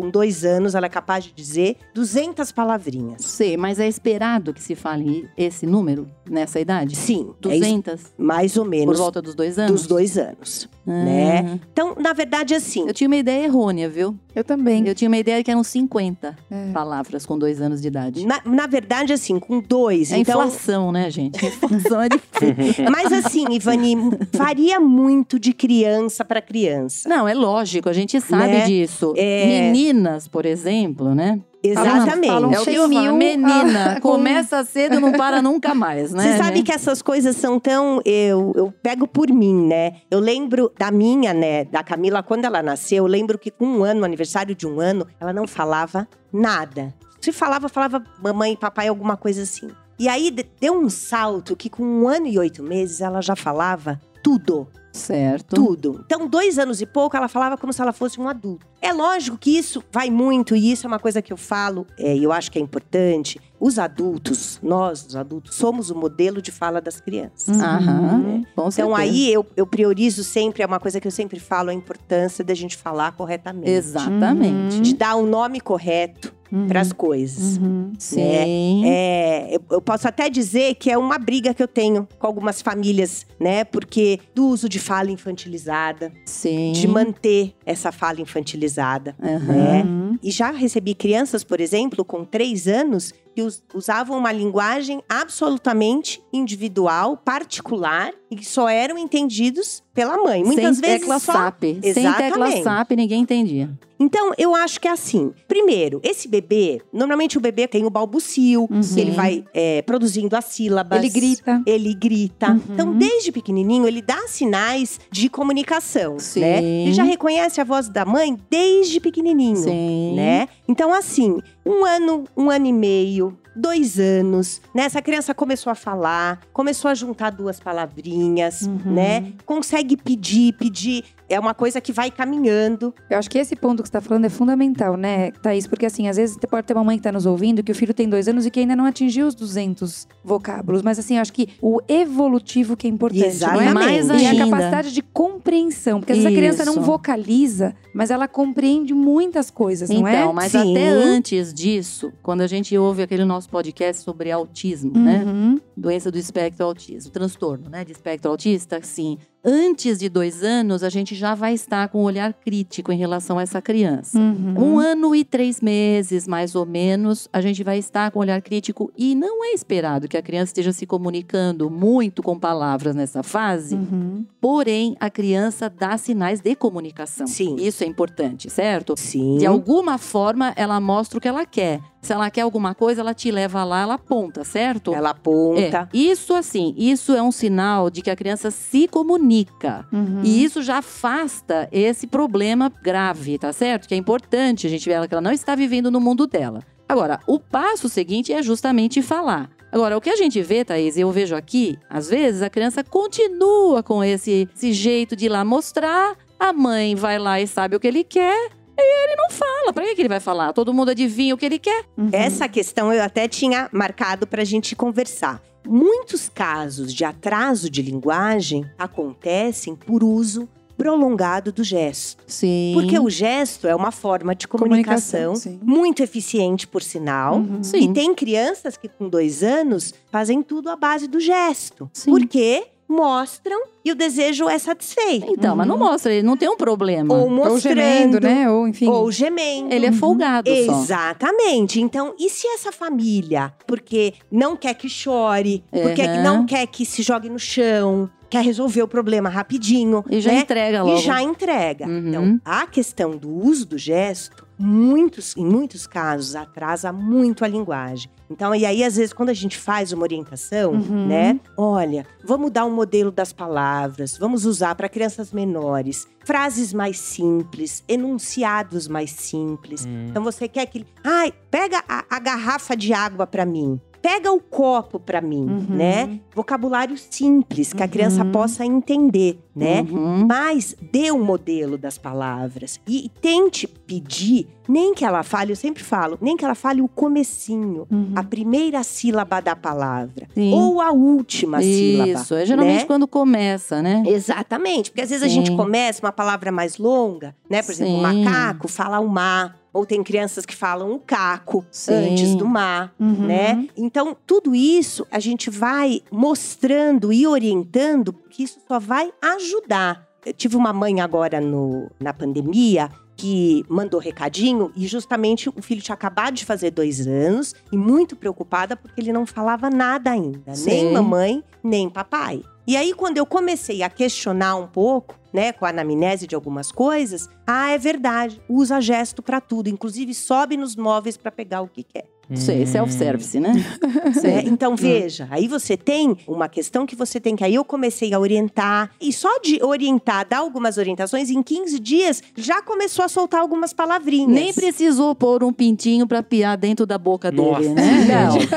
[0.00, 3.24] Com dois anos, ela é capaz de dizer 200 palavrinhas.
[3.24, 6.96] Sei, mas é esperado que se fale esse número nessa idade?
[6.96, 8.00] Sim, é isso, 200?
[8.16, 9.72] mais ou por menos volta dos dois anos?
[9.72, 11.04] dos dois anos, Ah.
[11.04, 11.60] né?
[11.72, 14.16] Então, na verdade, assim, Eu tinha uma ideia errônea, viu?
[14.34, 14.86] Eu também.
[14.86, 16.70] Eu tinha uma ideia que eram 50 É.
[16.72, 18.24] palavras com dois anos de idade.
[18.26, 20.40] na, na verdade, assim, com dois, É então…
[20.40, 21.36] inflação, né, gente?
[21.44, 22.84] Inflação é difícil.
[22.90, 23.96] Mas assim, Ivani,
[24.32, 27.08] varia muito de criança para criança.
[27.08, 28.66] Não, é lógico, a gente sabe Né?
[28.66, 29.12] disso.
[29.16, 29.70] É.
[29.92, 31.40] Meninas, por exemplo, né?
[31.62, 32.26] Exatamente.
[32.28, 36.22] falam É o que mil, menina, ah, com- começa cedo, não para nunca mais, né?
[36.22, 38.00] Você sabe que essas coisas são tão.
[38.04, 39.96] Eu, eu pego por mim, né?
[40.10, 41.64] Eu lembro da minha, né?
[41.64, 44.80] Da Camila, quando ela nasceu, eu lembro que com um ano, no aniversário de um
[44.80, 46.94] ano, ela não falava nada.
[47.20, 49.68] Se falava, falava mamãe, papai, alguma coisa assim.
[49.98, 53.36] E aí de- deu um salto que com um ano e oito meses ela já
[53.36, 54.66] falava tudo.
[54.92, 55.54] Certo.
[55.56, 56.02] Tudo.
[56.04, 58.66] Então, dois anos e pouco, ela falava como se ela fosse um adulto.
[58.82, 62.16] É lógico que isso vai muito, e isso é uma coisa que eu falo, é,
[62.16, 63.40] e eu acho que é importante.
[63.60, 67.60] Os adultos, nós, os adultos, somos o modelo de fala das crianças.
[67.60, 68.42] Aham.
[68.56, 68.96] Com Então, certeza.
[68.98, 72.54] aí eu, eu priorizo sempre, é uma coisa que eu sempre falo, a importância da
[72.54, 73.70] gente falar corretamente.
[73.70, 74.80] Exatamente.
[74.80, 76.34] De dar o nome correto
[76.68, 77.56] para as coisas.
[77.58, 77.92] Uhum.
[77.98, 78.84] Sim.
[78.84, 82.60] É, eu, eu posso até dizer que é uma briga que eu tenho com algumas
[82.60, 83.64] famílias, né?
[83.64, 86.72] Porque do uso de fala infantilizada, Sim.
[86.72, 89.38] de manter essa fala infantilizada, Aham.
[89.52, 89.84] né?
[90.22, 96.20] E já recebi crianças, por exemplo, com três anos, que us- usavam uma linguagem absolutamente
[96.32, 100.44] individual, particular, e que só eram entendidos pela mãe.
[100.44, 101.62] Muitas Sem vezes tecla só SAP.
[101.62, 102.62] Sem tecla Exatamente.
[102.62, 103.70] SAP, ninguém entendia.
[103.98, 105.32] então, eu acho que é assim.
[105.48, 110.44] Primeiro, esse bebê, normalmente o bebê tem o balbucio, que ele vai é, produzindo as
[110.44, 110.98] sílabas.
[110.98, 111.62] Ele grita.
[111.66, 112.52] Ele grita.
[112.52, 112.60] Uhum.
[112.70, 116.40] Então, desde pequenininho, ele dá sinais de comunicação, Sim.
[116.40, 116.62] né?
[116.62, 120.14] Ele já reconhece a voz da mãe desde pequenininho, Sim.
[120.14, 120.48] né?
[120.68, 124.84] Então, assim, um ano, um ano e meio, dois anos, né?
[124.84, 128.92] Essa criança começou a falar, começou a juntar duas palavrinhas, Uhum.
[128.94, 129.32] né?
[129.44, 131.04] Consegue pedir, pedir.
[131.30, 132.92] É uma coisa que vai caminhando.
[133.08, 135.66] Eu acho que esse ponto que você tá falando é fundamental, né, Thaís?
[135.66, 137.94] Porque assim, às vezes pode ter uma mãe que tá nos ouvindo que o filho
[137.94, 140.82] tem dois anos e que ainda não atingiu os 200 vocábulos.
[140.82, 143.28] Mas assim, eu acho que o evolutivo que é importante, não é?
[143.30, 143.74] Exatamente.
[143.74, 144.44] Mais E a ainda.
[144.44, 146.00] capacidade de compreensão.
[146.00, 150.20] Porque às vezes a criança não vocaliza, mas ela compreende muitas coisas, não é?
[150.20, 150.72] Então, mas Sim.
[150.72, 155.22] até antes disso, quando a gente ouve aquele nosso podcast sobre autismo, né?
[155.24, 155.60] Uhum.
[155.76, 157.84] Doença do espectro autismo, transtorno, né?
[157.84, 159.16] De espectro autista, assim.
[159.42, 163.38] Antes de dois anos, a gente já vai estar com um olhar crítico em relação
[163.38, 164.18] a essa criança.
[164.18, 164.74] Uhum.
[164.74, 168.42] Um ano e três meses, mais ou menos, a gente vai estar com um olhar
[168.42, 173.22] crítico e não é esperado que a criança esteja se comunicando muito com palavras nessa
[173.22, 173.76] fase.
[173.76, 174.26] Uhum.
[174.38, 177.26] Porém, a criança dá sinais de comunicação.
[177.26, 177.56] Sim.
[177.56, 178.94] Isso é importante, certo?
[178.96, 179.38] Sim.
[179.38, 181.80] De alguma forma, ela mostra o que ela quer.
[182.02, 184.94] Se ela quer alguma coisa, ela te leva lá, ela aponta, certo?
[184.94, 185.88] Ela É, aponta.
[185.92, 189.86] isso assim, isso é um sinal de que a criança se comunica.
[189.92, 190.22] Uhum.
[190.24, 193.86] E isso já afasta esse problema grave, tá certo?
[193.86, 196.62] Que é importante a gente ver ela que ela não está vivendo no mundo dela.
[196.88, 199.50] Agora, o passo seguinte é justamente falar.
[199.70, 202.82] Agora, o que a gente vê, Thaís, e eu vejo aqui, às vezes a criança
[202.82, 207.76] continua com esse, esse jeito de ir lá mostrar, a mãe vai lá e sabe
[207.76, 209.72] o que ele quer, e ele não fala.
[209.72, 210.52] Pra que, que ele vai falar?
[210.52, 211.84] Todo mundo adivinha o que ele quer.
[211.96, 212.10] Uhum.
[212.12, 215.42] Essa questão eu até tinha marcado para a gente conversar.
[215.66, 220.48] Muitos casos de atraso de linguagem acontecem por uso
[220.80, 222.24] prolongado do gesto.
[222.26, 222.70] Sim.
[222.72, 227.36] Porque o gesto é uma forma de comunicação, Comunicação, muito eficiente, por sinal.
[227.36, 227.62] Uhum.
[227.62, 227.90] Sim.
[227.90, 231.90] E tem crianças que com dois anos fazem tudo à base do gesto.
[231.92, 232.10] Sim.
[232.10, 235.26] Porque mostram e o desejo é satisfeito.
[235.30, 237.14] Então, mas não mostra, ele não tem um problema.
[237.14, 238.50] Ou mostrando, Ou gemendo, né?
[238.50, 238.86] Ou enfim.
[238.88, 239.72] ou gemendo.
[239.72, 240.82] Ele é folgado só.
[240.82, 241.80] Exatamente.
[241.80, 246.22] Então, e se essa família, porque não quer que chore, porque Uhum.
[246.22, 250.40] não quer que se jogue no chão, quer resolver o problema rapidinho, E já né?
[250.40, 250.98] entrega logo.
[250.98, 251.86] E já entrega.
[251.86, 252.08] Uhum.
[252.08, 258.10] Então, a questão do uso do gesto, muitos, em muitos casos, atrasa muito a linguagem.
[258.30, 261.08] Então, e aí, às vezes, quando a gente faz uma orientação, Uhum.
[261.08, 261.40] né?
[261.56, 267.82] Olha, vamos dar um modelo das palavras, vamos usar para crianças menores frases mais simples,
[267.88, 269.84] enunciados mais simples.
[270.08, 270.86] Então, você quer que.
[271.02, 273.80] Ai, pega a, a garrafa de água para mim.
[274.02, 275.76] Pega o copo para mim, Uhum.
[275.76, 276.20] né?
[276.34, 279.82] Vocabulário simples, que a criança possa entender, né?
[279.90, 280.26] Uhum.
[280.26, 285.82] Mas dê um modelo das palavras e tente pedir, nem que ela fale, eu sempre
[285.84, 288.12] falo, nem que ela fale o comecinho, Uhum.
[288.16, 290.52] a primeira sílaba da palavra Sim.
[290.54, 292.08] ou a última sílaba.
[292.10, 292.86] Isso, é geralmente né?
[292.86, 294.02] quando começa, né?
[294.06, 295.34] Exatamente, porque às vezes a Sim.
[295.34, 297.62] gente começa uma palavra mais longa, né?
[297.62, 298.00] Por exemplo, Sim.
[298.24, 302.12] macaco fala o mar, ou tem crianças que falam o caco Sim.
[302.12, 303.26] antes do mar Uhum.
[303.26, 303.68] né?
[303.76, 310.06] Então, tudo isso a gente vai mostrando e orientando, que isso só vai ajudar.
[310.24, 315.82] Eu tive uma mãe agora no, na pandemia que mandou recadinho e justamente o filho
[315.82, 320.40] tinha acabado de fazer dois anos e muito preocupada porque ele não falava nada ainda,
[320.46, 320.92] nem Sim.
[320.92, 322.42] mamãe, nem papai.
[322.66, 326.70] E aí, quando eu comecei a questionar um pouco, né, com a anamnese de algumas
[326.72, 331.68] coisas, ah, é verdade, usa gesto pra tudo, inclusive sobe nos móveis pra pegar o
[331.68, 332.06] que quer.
[332.30, 333.52] Isso aí, self-service, né?
[333.82, 334.12] né?
[334.12, 334.42] Sei.
[334.46, 338.20] Então veja, aí você tem uma questão que você tem que aí eu comecei a
[338.20, 343.40] orientar e só de orientar, dar algumas orientações em 15 dias já começou a soltar
[343.40, 344.28] algumas palavrinhas.
[344.28, 348.06] Nem precisou pôr um pintinho pra piar dentro da boca dele, Nossa, né?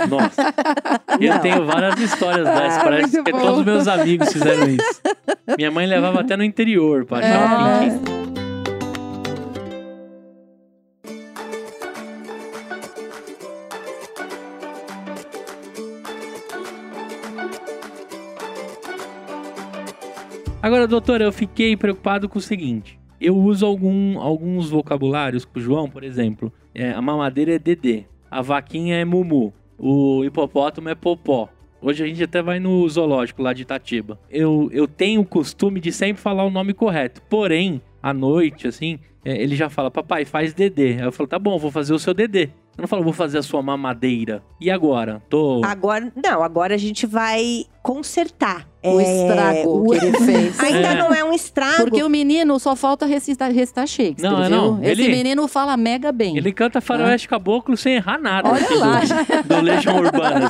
[0.07, 0.53] Nossa.
[1.19, 1.39] Eu Não.
[1.41, 2.83] tenho várias histórias dessas.
[2.83, 3.39] Parece muito que bom.
[3.39, 5.01] todos os meus amigos fizeram isso.
[5.57, 6.62] Minha mãe levava até no interior
[7.05, 7.89] pra achar o É.
[7.89, 8.23] pintinho.
[20.61, 22.99] Agora, doutora, eu fiquei preocupado com o seguinte.
[23.19, 26.51] Eu uso algum- alguns vocabulários com o João, por exemplo.
[26.73, 31.49] É, a mamadeira é dedê, a vaquinha é mumu, o hipopótamo é popó.
[31.83, 34.17] Hoje a gente até vai no zoológico lá de Itatiba.
[34.29, 37.21] Eu, eu tenho o costume de sempre falar o nome correto.
[37.29, 40.93] Porém, à noite, assim, é, ele já fala, papai, faz dedê.
[40.93, 42.43] Aí eu falo, tá bom, vou fazer o seu dedê.
[42.77, 44.41] Eu não falo, vou fazer a sua mamadeira.
[44.61, 45.21] E agora?
[45.29, 45.61] Tô.
[45.65, 48.65] Agora, não, agora a gente vai consertar.
[48.85, 50.59] O É, estrago o- que ele fez.
[50.59, 50.95] Ainda É.
[50.95, 51.83] não é um estrago.
[51.83, 54.57] Porque o menino só falta recitar, recitar Shakespeare, Não, é viu?
[54.57, 54.83] não.
[54.83, 56.35] Esse Ele- menino fala mega bem.
[56.35, 58.49] Ele canta faroeste caboclo sem errar nada.
[58.49, 58.99] Olha aqui lá.
[58.99, 60.49] Do, do Legião Urbana.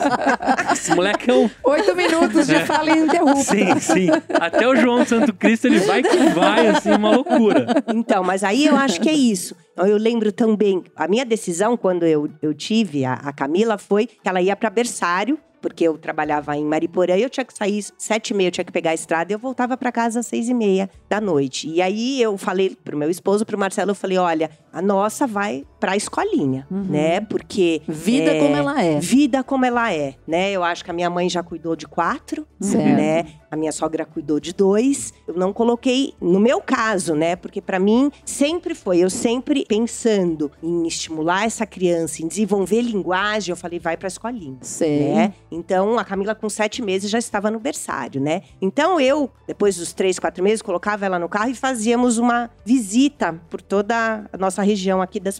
[0.72, 1.50] Esse moleque é um...
[1.63, 3.43] Oito minutos de fala ininterrupta.
[3.43, 4.08] Sim, sim.
[4.39, 7.67] Até o João Santo Cristo, ele vai que vai, assim, uma loucura.
[7.93, 9.56] Então, mas aí eu acho que é isso.
[9.78, 14.17] Eu lembro também, a minha decisão quando eu, eu tive a, a Camila foi que
[14.26, 18.34] ela ia para berçário, porque eu trabalhava em Mariporã eu tinha que sair sete e
[18.34, 20.54] meia, eu tinha que pegar a estrada e eu voltava para casa às seis e
[20.54, 21.69] meia da noite.
[21.69, 25.63] E aí eu falei pro meu esposo, pro Marcelo, eu falei, olha, a nossa vai
[25.84, 27.19] pra escolinha, né?
[27.19, 27.82] Porque…
[27.86, 29.00] Vida é, como ela é.
[29.02, 30.50] Vida como ela é, né?
[30.50, 32.86] Eu acho que a minha mãe já cuidou de quatro, Certo.
[32.86, 33.26] né?
[33.52, 35.13] A minha sogra cuidou de dois.
[35.28, 37.36] Eu não coloquei no meu caso, né?
[37.36, 43.52] Porque pra mim sempre foi, eu sempre pensando em estimular essa criança, em desenvolver linguagem,
[43.52, 44.58] eu falei, vai pra escolinha.
[44.62, 45.13] Sei.
[45.13, 45.34] Né?
[45.52, 48.41] Então, a Camila, com sete meses, já estava no berçário, né?
[48.62, 53.39] Então, eu, depois dos três, quatro meses, colocava ela no carro e fazíamos uma visita
[53.50, 55.39] por toda a nossa região aqui das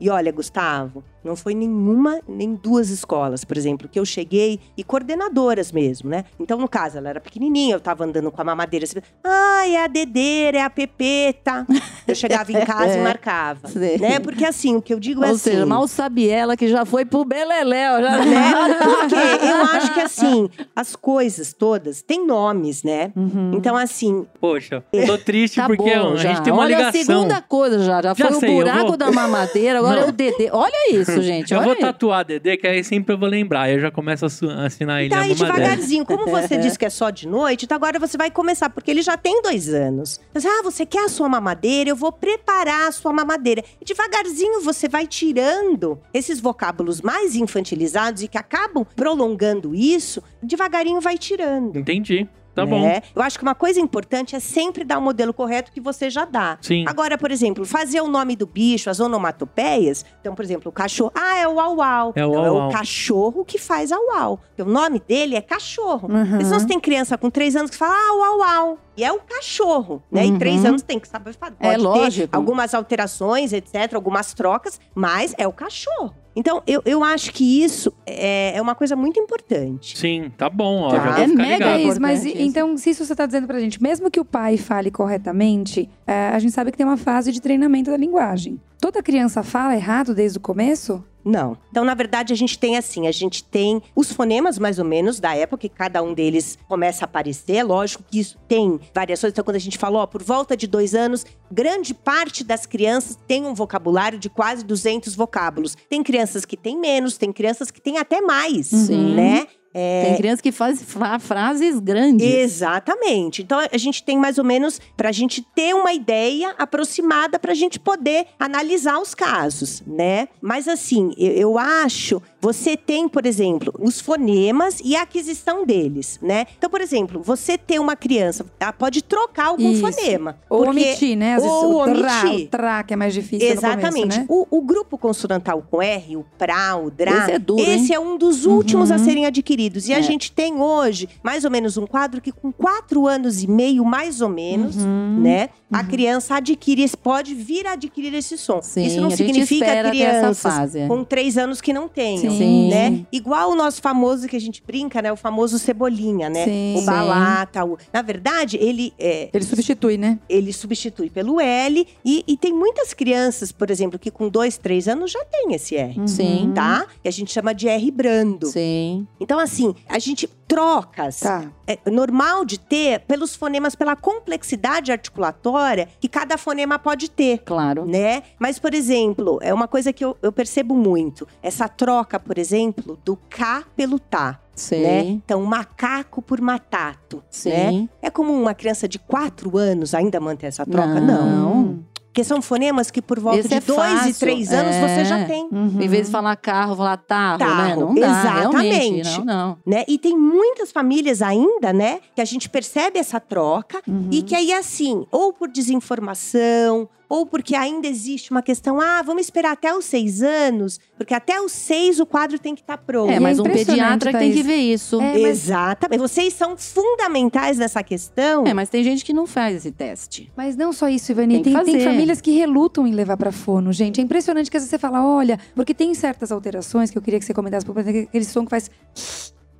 [0.00, 4.82] E olha, Gustavo, não foi nenhuma, nem duas escolas, por exemplo, que eu cheguei, e
[4.84, 6.24] coordenadoras mesmo, né?
[6.38, 9.84] Então, no caso, ela era pequenininha, eu tava andando com a mamadeira, assim, ah, é
[9.84, 11.66] a dedeira, é a pepeta.
[12.06, 13.98] Eu chegava em casa e marcava, Sei.
[13.98, 14.18] né?
[14.18, 15.50] Porque assim, o que eu digo é Ou assim…
[15.50, 18.00] seja, mal sabe ela que já foi pro Beleléu.
[18.02, 18.18] Já...
[18.24, 18.52] né?
[18.82, 23.12] Porque eu acho que assim, as coisas todas têm nomes, né?
[23.54, 26.28] Então, assim, Poxa, tô triste Tá porque bom, a já.
[26.30, 27.00] gente tem uma Olha ligação.
[27.00, 28.00] a segunda coisa já.
[28.02, 30.06] Já, Já foi sei, o eu buraco vou- da mamadeira, agora Não.
[30.06, 30.48] é o Dedê.
[30.52, 31.52] Olha isso, gente.
[31.52, 33.70] Eu vou tatuar Dedê, que aí sempre eu vou lembrar.
[33.70, 36.04] Eu já começo a assinar ele tá aí devagarzinho.
[36.04, 39.02] Como você disse que é só de noite, então agora você vai começar, porque ele
[39.02, 40.20] já tem dois anos.
[40.32, 41.90] Mas, ah, você quer a sua mamadeira?
[41.90, 43.64] Eu vou preparar a sua mamadeira.
[43.80, 51.00] E devagarzinho você vai tirando esses vocábulos mais infantilizados e que acabam prolongando isso, devagarinho
[51.00, 51.78] vai tirando.
[51.78, 52.28] Entendi.
[52.64, 52.80] Tá bom.
[52.80, 53.02] né?
[53.14, 56.24] Eu acho que uma coisa importante é sempre dar o modelo correto que você já
[56.24, 56.58] dá.
[56.60, 56.84] Sim.
[56.86, 60.04] Agora, por exemplo, fazer o nome do bicho, as onomatopeias.
[60.20, 61.12] Então, por exemplo, o cachorro.
[61.14, 62.12] Ah, é o au-au.
[62.14, 62.62] É o Não, au-au.
[62.62, 64.38] é o cachorro que faz au-au.
[64.38, 66.08] Porque o nome dele é cachorro.
[66.10, 66.26] Uhum.
[66.28, 68.78] Porque senão você tem criança com três anos que fala, ah, o au-au.
[68.96, 70.24] E é o cachorro, né?
[70.24, 70.34] Uhum.
[70.34, 71.54] E três anos tem que saber falar.
[71.60, 72.28] É lógico.
[72.28, 76.14] ter algumas alterações, etc., algumas trocas, mas é o cachorro.
[76.34, 79.98] Então, eu, eu acho que isso é, é uma coisa muito importante.
[79.98, 80.90] Sim, tá bom, ó.
[80.90, 80.96] Tá.
[80.96, 81.90] Já vou É mega ligado.
[81.92, 82.36] Isso, mas isso.
[82.38, 86.28] então, se isso você está dizendo pra gente, mesmo que o pai fale corretamente, é,
[86.28, 88.60] a gente sabe que tem uma fase de treinamento da linguagem.
[88.80, 91.04] Toda criança fala errado desde o começo?
[91.24, 91.56] Não.
[91.70, 95.20] Então, na verdade, a gente tem assim, a gente tem os fonemas mais ou menos
[95.20, 97.62] da época que cada um deles começa a aparecer.
[97.62, 99.32] Lógico que isso tem variações.
[99.32, 103.18] Então, quando a gente falou, ó, por volta de dois anos, grande parte das crianças
[103.26, 105.76] tem um vocabulário de quase 200 vocábulos.
[105.88, 109.14] Tem crianças que têm menos, tem crianças que têm até mais, Sim.
[109.14, 109.46] né?
[109.72, 112.26] É, Tem criança que faz fra- frases grandes.
[112.26, 113.42] Exatamente.
[113.42, 117.52] Então a gente tem mais ou menos para a gente ter uma ideia aproximada para
[117.52, 120.28] a gente poder analisar os casos, né?
[120.40, 126.18] Mas assim, eu, eu acho você tem, por exemplo, os fonemas e a aquisição deles,
[126.22, 126.46] né?
[126.56, 129.80] Então, por exemplo, você ter uma criança, ela pode trocar algum Isso.
[129.82, 130.38] fonema.
[130.48, 131.34] Ou porque- omitir, né?
[131.34, 132.46] Às vezes ou o tra, omitir.
[132.46, 134.00] o tra, que é mais difícil Exatamente.
[134.02, 134.26] começo, né?
[134.28, 137.94] o, o grupo consonantal com R, o PRA, o DRA, Esse é duro, esse hein?
[137.94, 139.04] é um dos últimos a Uhum.
[139.04, 139.59] serem adquiridos.
[139.88, 140.02] E a É.
[140.02, 144.20] gente tem hoje, mais ou menos, um quadro que com quatro anos e meio, mais
[144.20, 145.20] ou menos, Uhum.
[145.20, 145.48] né?
[145.72, 148.60] A criança adquire, pode vir a adquirir esse som.
[148.60, 150.86] Sim, Isso não significa crianças fase.
[150.88, 152.68] com três anos que não tenham, Sim.
[152.68, 153.06] né?
[153.12, 155.12] Igual o nosso famoso que a gente brinca, né?
[155.12, 156.44] O famoso cebolinha, né?
[156.44, 156.74] Sim.
[156.78, 157.64] O balata.
[157.64, 157.78] O...
[157.92, 160.18] Na verdade, ele é, Ele substitui, né?
[160.28, 161.86] ele substitui pelo L.
[162.04, 165.76] E, e tem muitas crianças, por exemplo, que com dois, três anos já tem esse
[165.76, 166.08] R.
[166.08, 166.52] Sim.
[166.54, 166.86] Tá?
[167.02, 168.46] Que a gente chama de R brando.
[168.46, 169.06] Sim.
[169.20, 171.20] Então, assim, a gente trocas.
[171.20, 171.44] Tá.
[171.64, 177.38] É normal de ter pelos fonemas, pela complexidade articulatória que cada fonema pode ter.
[177.38, 177.86] Claro.
[177.86, 178.24] Né?
[178.36, 181.26] Mas, por exemplo, é uma coisa que eu, eu percebo muito.
[181.40, 184.40] Essa troca, por exemplo, do K pelo tá.
[184.72, 185.00] Né?
[185.06, 187.48] Então, macaco por matato, Sim.
[187.48, 187.88] né?
[188.02, 191.00] É como uma criança de quatro anos ainda manter essa troca?
[191.00, 191.26] Não.
[191.26, 191.84] Não.
[192.10, 194.88] Porque são fonemas que por volta Esse de é dois fácil, e três anos é.
[194.88, 195.48] você já tem.
[195.50, 195.76] Uhum.
[195.80, 197.46] Em vez de falar carro, falar tarro, né?
[197.46, 199.18] Tarro, Não dá, exatamente.
[199.18, 199.58] Não, não.
[199.64, 199.84] Né?
[199.86, 204.08] E tem muitas famílias ainda, né, que a gente percebe essa troca Uhum.
[204.10, 209.22] e que aí assim, ou por desinformação, ou porque ainda existe uma questão, ah, vamos
[209.22, 213.10] esperar até os seis anos, porque até os seis o quadro tem que estar pronto.
[213.10, 215.00] É, E é mas um pediatra que tem que ver isso.
[215.00, 215.98] É, mas- Exatamente.
[216.00, 218.46] Vocês são fundamentais nessa questão.
[218.46, 220.30] É, mas tem gente que não faz esse teste.
[220.36, 221.42] Mas não só isso, Ivani.
[221.42, 224.00] Tem que Tem, tem famílias que relutam em levar pra fono, gente.
[224.00, 227.18] É impressionante que às vezes você fala, olha, porque tem certas alterações que eu queria
[227.18, 228.70] que você comentasse, por exemplo, aquele som que faz.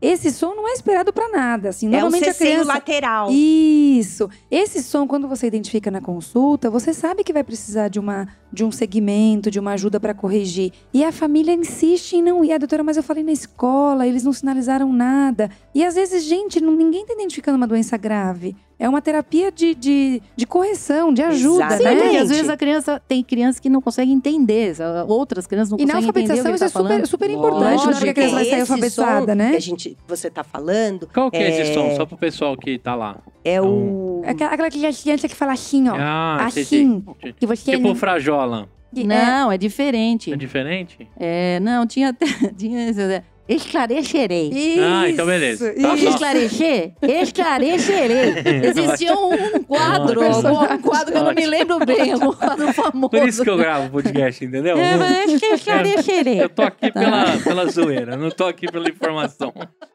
[0.00, 1.86] Esse som não é esperado pra nada, assim.
[1.88, 2.72] é Normalmente a ceceio criança.
[2.72, 3.28] lateral.
[3.30, 4.28] Isso.
[4.50, 8.64] Esse som, quando você identifica na consulta, você sabe que vai precisar de, uma, de
[8.64, 10.72] um segmento, de uma ajuda para corrigir.
[10.94, 12.52] E a família insiste em não ir.
[12.52, 15.50] Ah, doutora, mas eu falei na escola, eles não sinalizaram nada.
[15.74, 18.56] E às vezes, gente, ninguém tá identificando uma doença grave.
[18.80, 21.94] É uma terapia de, de, de correção, de ajuda, Sim, Exatamente.
[21.96, 22.02] né?
[22.02, 24.74] porque às vezes a criança tem crianças que não conseguem entender,
[25.06, 27.06] outras crianças não E na conseguem entender o que alfabetização isso tá é super, falando.
[27.06, 27.76] super importante, né?
[27.76, 27.94] Lógico.
[27.96, 29.50] Porque a criança vai sair Esse alfabetizada, né?
[29.50, 31.74] Que a gente, você tá falando Qual que é, esse É.
[31.74, 31.94] som?
[31.94, 33.18] Só pro pessoal que tá lá.
[33.44, 34.22] é o.
[34.26, 35.94] Aquela, aquela criança que fala assim, ó.
[35.98, 37.04] Ah, assim.
[37.18, 37.34] entendi.
[37.38, 38.66] Que você Tipo não- frajola.
[38.94, 40.32] que- Não, é diferente.
[40.32, 41.06] É diferente?
[41.18, 42.24] É, não, tinha até.
[42.56, 43.20] Tinha,
[43.54, 44.78] esclarecerei.
[44.80, 45.72] Ah, então beleza.
[45.72, 46.92] Isso, Tá esclarecer?
[47.02, 48.34] Esclarecerei.
[48.70, 53.10] Existia um quadro, algum quadro que eu não me lembro bem, algum quadro famoso.
[53.10, 54.78] Por isso que eu gravo o podcast, entendeu?
[54.78, 56.42] É, mas acho que esclarecerei.
[56.42, 59.52] Eu tô aqui pela, pela zoeira, não tô aqui pela informação.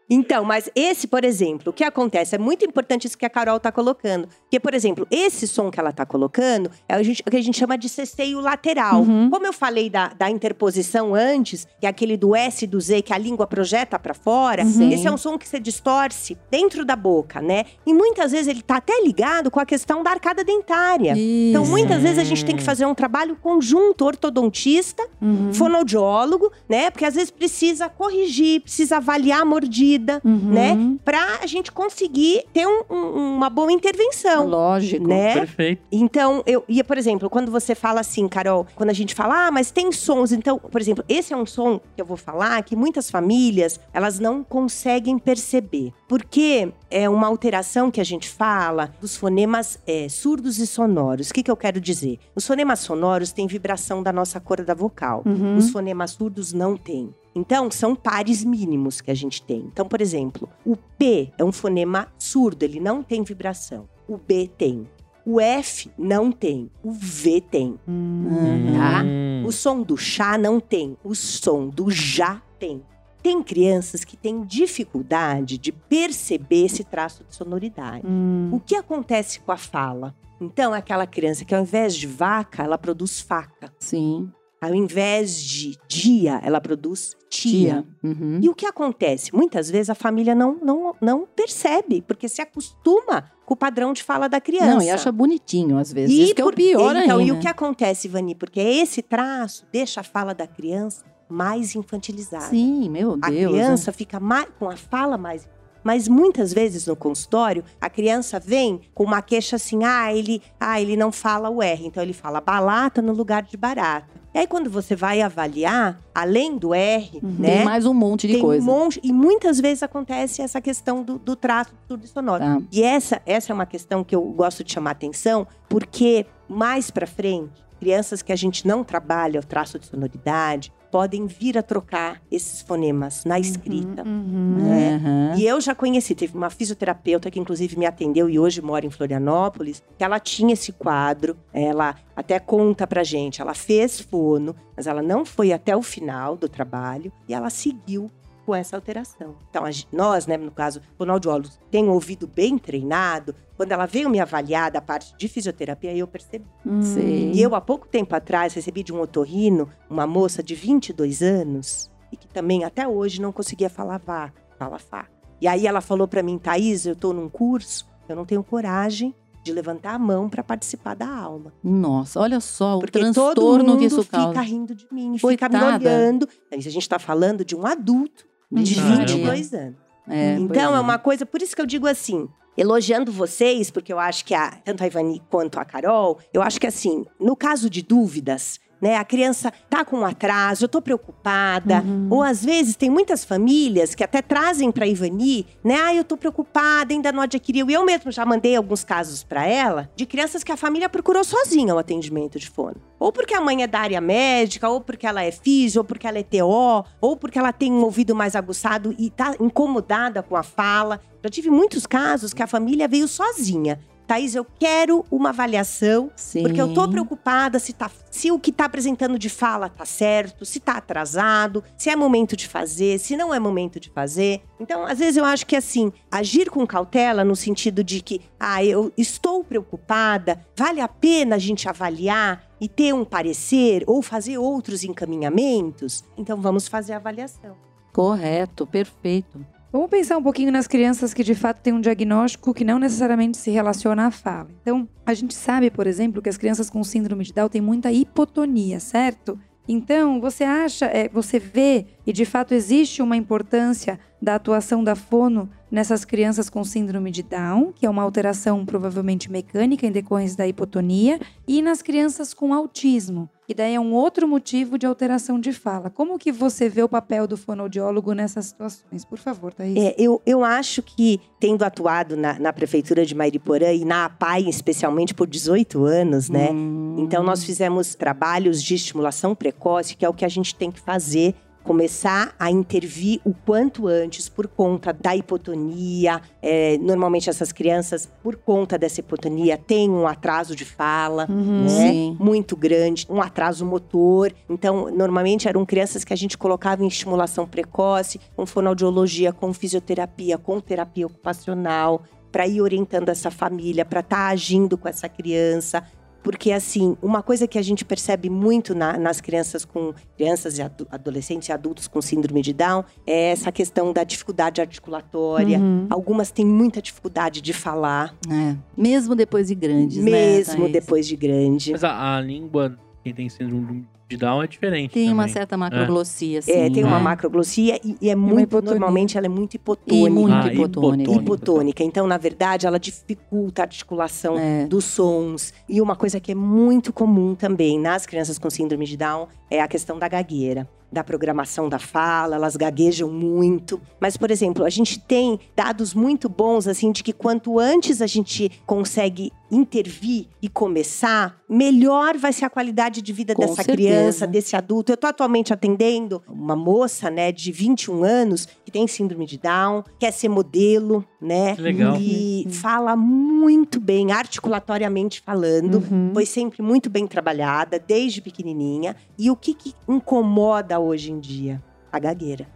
[0.09, 2.35] Então, mas esse, por exemplo, o que acontece?
[2.35, 4.27] É muito importante isso que a Carol tá colocando.
[4.43, 7.77] Porque, por exemplo, esse som que ela tá colocando é o, que a gente chama
[7.77, 9.01] de cesteio lateral.
[9.01, 9.29] Uhum.
[9.29, 13.01] Como eu falei da, da interposição antes, que é aquele do S e do Z
[13.01, 14.93] que a língua projeta pra fora, Sim.
[14.93, 17.65] esse é um som que você distorce dentro da boca, né?
[17.85, 21.13] E muitas vezes ele tá até ligado com a questão da arcada dentária.
[21.17, 21.71] Então, Isso.
[21.71, 25.53] muitas vezes a gente tem que fazer um trabalho conjunto, ortodontista, Uhum.
[25.53, 26.91] fonoaudiólogo, né?
[26.91, 30.51] Porque às vezes precisa corrigir, precisa avaliar a mordida, Uhum.
[30.51, 30.97] né?
[31.03, 34.47] Pra a gente conseguir ter um- um- uma boa intervenção.
[34.47, 35.07] Lógico.
[35.07, 35.33] Né?
[35.33, 35.81] Perfeito.
[35.91, 39.51] Então, eu ia, por exemplo, quando você fala assim, Carol, quando a gente fala, ah,
[39.51, 40.31] mas tem sons.
[40.31, 44.19] Então, por exemplo, esse é um som que eu vou falar que muitas famílias, elas
[44.19, 45.91] não conseguem perceber.
[46.07, 51.29] Porque é uma alteração que a gente fala dos fonemas é, surdos e sonoros.
[51.29, 52.19] O que, que eu quero dizer?
[52.35, 55.23] Os fonemas sonoros têm vibração da nossa corda vocal.
[55.25, 55.57] Uhum.
[55.57, 57.13] Os fonemas surdos não têm.
[57.35, 59.59] Então, são pares mínimos que a gente tem.
[59.59, 63.89] Então, por exemplo, o P é um fonema surdo, ele não tem vibração.
[64.07, 64.87] O B tem.
[65.25, 66.71] O F não tem.
[66.81, 67.73] O V tem.
[67.73, 69.03] Tá?
[69.03, 69.43] Hum.
[69.45, 70.95] O som do chá não tem.
[71.03, 72.81] O som do já tem.
[73.21, 78.05] Tem crianças que têm dificuldade de perceber esse traço de sonoridade.
[78.05, 78.49] Hum.
[78.53, 80.15] O que acontece com a fala?
[80.39, 83.73] Então, é aquela criança que ao invés de vaca, ela produz faca.
[83.79, 84.31] Sim.
[84.65, 87.51] Ao invés de dia, ela produz tia.
[87.51, 87.85] Tia.
[88.03, 88.39] Uhum.
[88.41, 89.33] E o que acontece?
[89.35, 94.01] Muitas vezes a família não, não, não percebe, porque se acostuma com o padrão de
[94.01, 94.73] fala da criança.
[94.73, 96.15] Não, e acha bonitinho às vezes.
[96.15, 97.31] E Isso que é o pior então, ainda.
[97.31, 98.33] E o que acontece, Ivani?
[98.33, 102.45] Porque esse traço deixa a fala da criança mais infantilizada.
[102.45, 103.51] Sim, meu A Deus.
[103.51, 105.47] criança fica mais, com a fala mais.
[105.85, 110.81] Mas muitas vezes no consultório, a criança vem com uma queixa assim: ah, ele, ah,
[110.81, 114.07] ele não fala o R, então ele fala balata no lugar de barata.
[114.33, 117.63] E aí, quando você vai avaliar, além do R, Tem né?
[117.63, 118.61] mais um monte de tem coisa.
[118.61, 118.99] um monte.
[119.01, 122.43] E muitas vezes acontece essa questão do, do traço surdo e sonoro.
[122.43, 122.61] Tá.
[122.71, 127.07] E essa, essa é uma questão que eu gosto de chamar atenção, porque mais pra
[127.07, 132.21] frente, crianças que a gente não trabalha o traço de sonoridade podem vir a trocar
[132.31, 134.01] esses fonemas na escrita.
[134.07, 134.55] Uhum.
[134.59, 134.95] né?
[134.95, 135.35] Aham.
[135.35, 138.89] E eu já conheci, teve uma fisioterapeuta que inclusive me atendeu e hoje mora em
[138.89, 144.87] Florianópolis, que ela tinha esse quadro, ela até conta pra gente, ela fez fono, mas
[144.87, 148.09] ela não foi até o final do trabalho e ela seguiu
[148.45, 149.35] com essa alteração.
[149.49, 154.19] Então, nós, né, no caso, fonoaudiólogos, tem um ouvido bem treinado, quando ela veio me
[154.19, 156.45] avaliar da parte de fisioterapia, eu percebi.
[156.65, 156.81] Hum.
[156.81, 157.31] Sei.
[157.33, 161.89] E eu, há pouco tempo atrás, recebi de um otorrino uma moça de 22 anos
[162.11, 165.11] e que também até hoje não conseguia falar vaca, fala faca.
[165.41, 169.13] E aí ela falou pra mim, Thaís, eu tô num curso, eu não tenho coragem
[169.43, 171.53] de levantar a mão pra participar da aula.
[171.63, 174.41] Nossa, olha só Porque o todo transtorno mundo que isso fica causa.
[174.41, 175.75] rindo de mim, fica me Coitada.
[175.75, 176.27] olhando.
[176.51, 179.05] A gente tá falando de um adulto de Caramba.
[179.05, 179.75] 22 anos.
[180.07, 182.27] É, Então pois é uma coisa, por isso que eu digo assim,
[182.57, 186.59] elogiando vocês, porque eu acho que a, tanto a Ivani quanto a Carol, eu acho
[186.59, 188.97] que assim, no caso de dúvidas, né?
[188.97, 191.83] A criança tá com um atraso, eu tô preocupada.
[192.09, 195.75] Ou às vezes tem muitas famílias que até trazem para Ivani, né?
[195.75, 197.69] Ah, eu tô preocupada, ainda não adquiriu.
[197.69, 201.23] E eu mesmo já mandei alguns casos para ela de crianças que a família procurou
[201.23, 202.75] sozinha o atendimento de fono.
[202.99, 206.07] Ou porque a mãe é da área médica, ou porque ela é física, ou porque
[206.07, 210.35] ela é TO, ou porque ela tem um ouvido mais aguçado e tá incomodada com
[210.35, 210.99] a fala.
[211.23, 213.79] Já tive muitos casos que a família veio sozinha.
[214.05, 216.43] Thaís, eu quero uma avaliação, Sim.
[216.43, 220.45] porque eu tô preocupada se, tá, se o que tá apresentando de fala tá certo,
[220.45, 224.41] se tá atrasado, se é momento de fazer, se não é momento de fazer.
[224.59, 228.63] Então, às vezes eu acho que assim, agir com cautela no sentido de que, ah,
[228.63, 234.37] eu estou preocupada, vale a pena a gente avaliar e ter um parecer ou fazer
[234.37, 236.03] outros encaminhamentos?
[236.17, 237.55] Então vamos fazer a avaliação.
[237.91, 239.45] Correto, perfeito.
[239.75, 243.35] Vamos pensar um pouquinho nas crianças que de fato têm um diagnóstico que não necessariamente
[243.35, 244.47] se relaciona à fala.
[244.61, 247.91] Então, a gente sabe, por exemplo, que as crianças com síndrome de Down têm muita
[247.91, 249.37] hipotonia, certo?
[249.67, 254.95] Então, você acha, é, você vê e de fato existe uma importância da atuação da
[254.95, 260.37] fono nessas crianças com síndrome de Down, que é uma alteração provavelmente mecânica em decorrência
[260.37, 265.37] da hipotonia, e nas crianças com autismo, que daí é um outro motivo de alteração
[265.37, 265.89] de fala.
[265.89, 269.03] Como que você vê o papel do fonoaudiólogo nessas situações?
[269.03, 269.75] Por favor, Thaís.
[269.75, 274.47] É, eu, eu acho que, tendo atuado na, na prefeitura de Mairiporã e na APAI,
[274.47, 276.51] especialmente por 18 anos, né?
[276.53, 276.95] Hum.
[276.99, 280.79] Então, nós fizemos trabalhos de estimulação precoce, que é o que a gente tem que
[280.79, 281.35] fazer.
[281.65, 286.21] Começar a intervir o quanto antes por conta da hipotonia.
[286.39, 291.67] É, normalmente, essas crianças, por conta dessa hipotonia, têm um atraso de fala né?
[291.67, 292.17] Sim.
[292.19, 294.31] muito grande, um atraso motor.
[294.47, 300.37] Então, normalmente eram crianças que a gente colocava em estimulação precoce, com fonoaudiologia, com fisioterapia,
[300.37, 305.83] com terapia ocupacional, para ir orientando essa família, para estar agindo com essa criança.
[306.25, 310.61] Porque, assim, uma coisa que a gente percebe muito na- nas crianças com crianças e
[310.63, 315.61] adu- adolescentes e adultos com síndrome de Down é essa questão da dificuldade articulatória.
[315.87, 318.55] Algumas têm muita dificuldade de falar, É.
[318.75, 320.73] Mesmo depois de grandes, né, mesmo Thaís?
[320.73, 321.71] depois de grande.
[321.73, 324.91] Mas a, a língua, quem tem síndrome de Down é diferente.
[324.91, 325.33] Tem uma também.
[325.33, 326.51] certa macroglossia, sim.
[326.51, 327.03] É, tem uma né?
[327.03, 330.09] macroglossia e, e é muito, normalmente ela é muito E hipotônica.
[330.11, 331.03] muito Ah, hipotônica.
[331.03, 331.11] hipotônica.
[331.23, 331.83] Hipotônica.
[331.83, 334.65] Então, na verdade, ela dificulta a articulação É.
[334.67, 335.53] dos sons.
[335.67, 339.59] E uma coisa que é muito comum também nas crianças com síndrome de Down é
[339.61, 340.67] a questão da gagueira.
[340.91, 343.81] Da programação da fala, elas gaguejam muito.
[343.99, 348.07] Mas, por exemplo, a gente tem dados muito bons, assim, de que quanto antes a
[348.07, 353.75] gente consegue intervir e começar, melhor vai ser a qualidade de vida Com dessa certeza.
[353.77, 354.91] criança, desse adulto.
[354.91, 359.83] Eu tô atualmente atendendo uma moça, né, de 21 anos, que tem síndrome de Down,
[359.99, 361.55] quer ser modelo, né?
[361.55, 361.97] Que legal.
[361.99, 365.83] E fala muito bem, articulatoriamente falando.
[365.91, 366.11] Uhum.
[366.13, 368.95] Foi sempre muito bem trabalhada, desde pequenininha.
[369.17, 371.61] E o que, que incomoda hoje em dia?
[371.91, 372.47] A gagueira.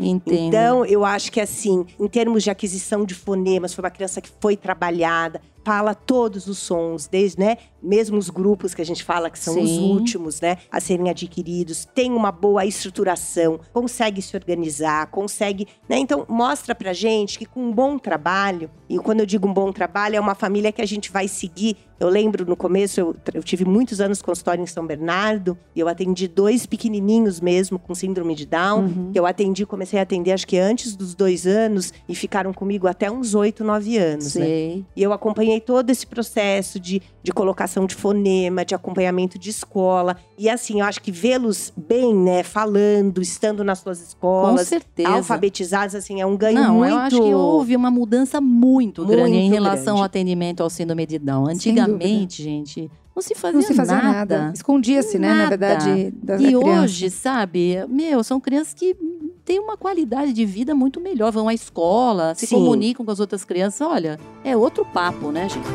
[0.00, 0.34] Entendo.
[0.34, 4.28] Então, eu acho que assim, em termos de aquisição de fonemas, foi uma criança que
[4.40, 9.30] foi trabalhada, fala todos os sons, desde, né, mesmo os grupos que a gente fala
[9.30, 9.90] que são os Sim.
[9.90, 15.98] últimos, né, a serem adquiridos, tem uma boa estruturação, consegue se organizar, consegue, né?
[15.98, 19.72] Então, mostra pra gente que com um bom trabalho, e quando eu digo um bom
[19.72, 21.76] trabalho, é uma família que a gente vai seguir.
[21.98, 25.88] Eu lembro no começo, eu, eu tive muitos anos consultório em São Bernardo, e eu
[25.88, 30.46] atendi dois pequenininhos mesmo com síndrome de Down, que eu atendi, comecei a atender acho
[30.46, 34.44] que antes dos dois anos, e ficaram comigo até uns oito, nove anos, né?
[34.44, 34.84] Sei.
[34.96, 40.16] E eu acompanhei todo esse processo de, de colocação de fonema, de acompanhamento de escola.
[40.38, 45.08] E assim, eu acho que vê-los bem, né, falando, estando nas suas Com escolas, certeza.
[45.08, 46.90] alfabetizados, assim, é um ganho Não, muito...
[46.90, 49.98] eu acho que houve uma mudança muito, Muito grande em relação grande.
[50.00, 51.46] ao atendimento ao síndrome de Down.
[51.48, 54.52] Antigamente, gente, não se fazia, Não se fazia nada.
[54.54, 55.48] Escondia-se, né, na Nada.
[55.56, 56.66] verdade, da, da E criança.
[56.82, 58.94] hoje, sabe, meu, são crianças que
[59.50, 62.54] têm uma qualidade de vida muito melhor, vão à escola, se Sim.
[62.54, 63.80] comunicam com as outras crianças.
[63.80, 65.66] Olha, é outro papo, né, gente?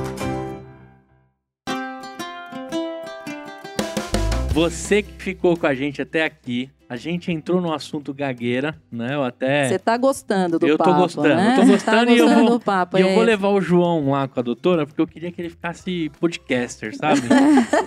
[4.53, 9.15] Você que ficou com a gente até aqui, a gente entrou no assunto gagueira, né?
[9.15, 9.67] Eu até.
[9.69, 11.51] Você tá gostando do Eu tô papo, gostando, né?
[11.51, 12.97] eu tô Você gostando tá e eu gostando vou- do papo.
[12.97, 13.13] E eu é.
[13.15, 16.95] vou levar o João lá com a doutora, porque eu queria que ele ficasse podcaster,
[16.95, 17.21] sabe?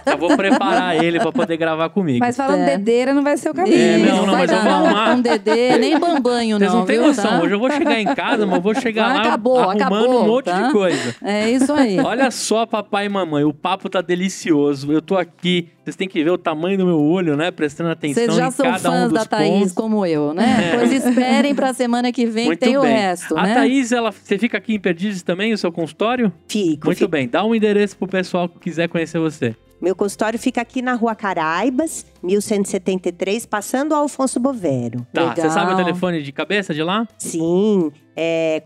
[0.07, 2.19] eu vou preparar ele pra poder gravar comigo.
[2.21, 2.77] Mas falando É.
[2.77, 3.77] dedeira não vai ser o caminho.
[3.77, 4.87] É, não, não, vai mas eu vou não.
[4.87, 5.15] arrumar.
[5.17, 6.81] Um Dedê, nem bambanho, Vocês não.
[6.81, 7.25] não têm noção.
[7.31, 7.41] tá?
[7.43, 10.27] Hoje eu vou chegar em casa, mas eu vou chegar lá Acabou, arrumando acabou, um
[10.27, 10.67] monte tá?
[10.67, 11.15] de coisa.
[11.23, 11.99] É isso aí.
[12.01, 14.93] Olha só, papai e mamãe, o papo tá delicioso.
[14.93, 17.51] Eu tô aqui, vocês têm que ver o tamanho do meu olho, né?
[17.51, 19.73] Prestando atenção Vocês já em são cada um fãs dos da Thaís pontos.
[19.73, 20.73] como eu, né?
[20.75, 22.93] Pois esperem pra semana que vem Muito que tem o bem.
[22.97, 23.55] resto, a né?
[23.55, 26.33] Thaís, ela, você fica aqui em Perdizes também, o seu consultório?
[26.49, 27.11] Fico, Muito fico.
[27.11, 29.55] bem, dá um endereço pro pessoal que quiser conhecer você.
[29.81, 35.07] Meu consultório fica aqui na Rua Caraibas, 1173, passando ao Alfonso Bovero.
[35.13, 35.51] Tá, você Legal.
[35.55, 37.07] sabe o telefone de cabeça de lá?
[37.17, 38.61] Sim, é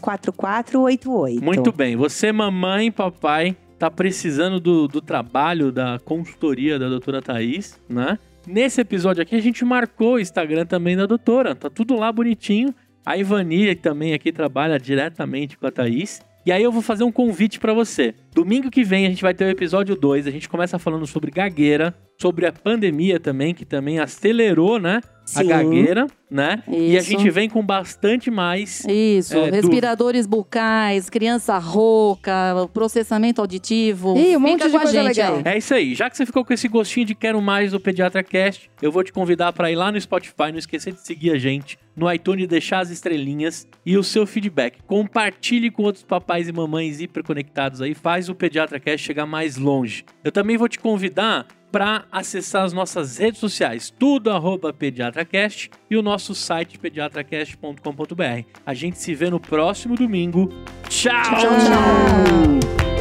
[0.00, 1.40] 4102-4488.
[1.42, 1.96] Muito bem.
[1.96, 8.18] Você, mamãe, papai, tá precisando do, do trabalho da consultoria da doutora Thaís, né?
[8.46, 11.54] Nesse episódio aqui, a gente marcou o Instagram também da doutora.
[11.54, 12.74] Tá tudo lá bonitinho.
[13.06, 16.20] A Ivani também aqui trabalha diretamente com a Thaís.
[16.44, 18.14] E aí eu vou fazer um convite pra você.
[18.34, 20.26] Domingo que vem a gente vai ter o episódio 2.
[20.26, 25.00] A gente começa falando sobre gagueira, sobre a pandemia também, que também acelerou, né?
[25.36, 25.46] A Sim.
[25.46, 26.64] gagueira, né?
[26.66, 27.10] E a Isso.
[27.10, 32.32] gente vem com bastante mais Isso, É, respiradores bucais, criança rouca,
[32.72, 34.16] processamento auditivo.
[34.18, 35.36] Ih, um monte de a coisa gente legal.
[35.36, 35.42] aí.
[35.44, 35.94] É isso aí.
[35.94, 39.04] Já que você ficou com esse gostinho de quero mais do Pediatra Cast, eu vou
[39.04, 42.48] te convidar para ir lá no Spotify, não esquecer de seguir a gente, no iTunes
[42.48, 44.82] deixar as estrelinhas e o seu feedback.
[44.88, 50.04] Compartilhe com outros papais e mamães hiperconectados aí, faz o Pediatra Cast chegar mais longe.
[50.22, 55.96] Eu também vou te convidar para acessar as nossas redes sociais, tudo arroba pediatracast e
[55.96, 58.44] o nosso site pediatracast.com.br.
[58.64, 60.48] A gente se vê no próximo domingo.
[60.88, 61.12] tchau.
[61.22, 62.91] Tchau, tchau.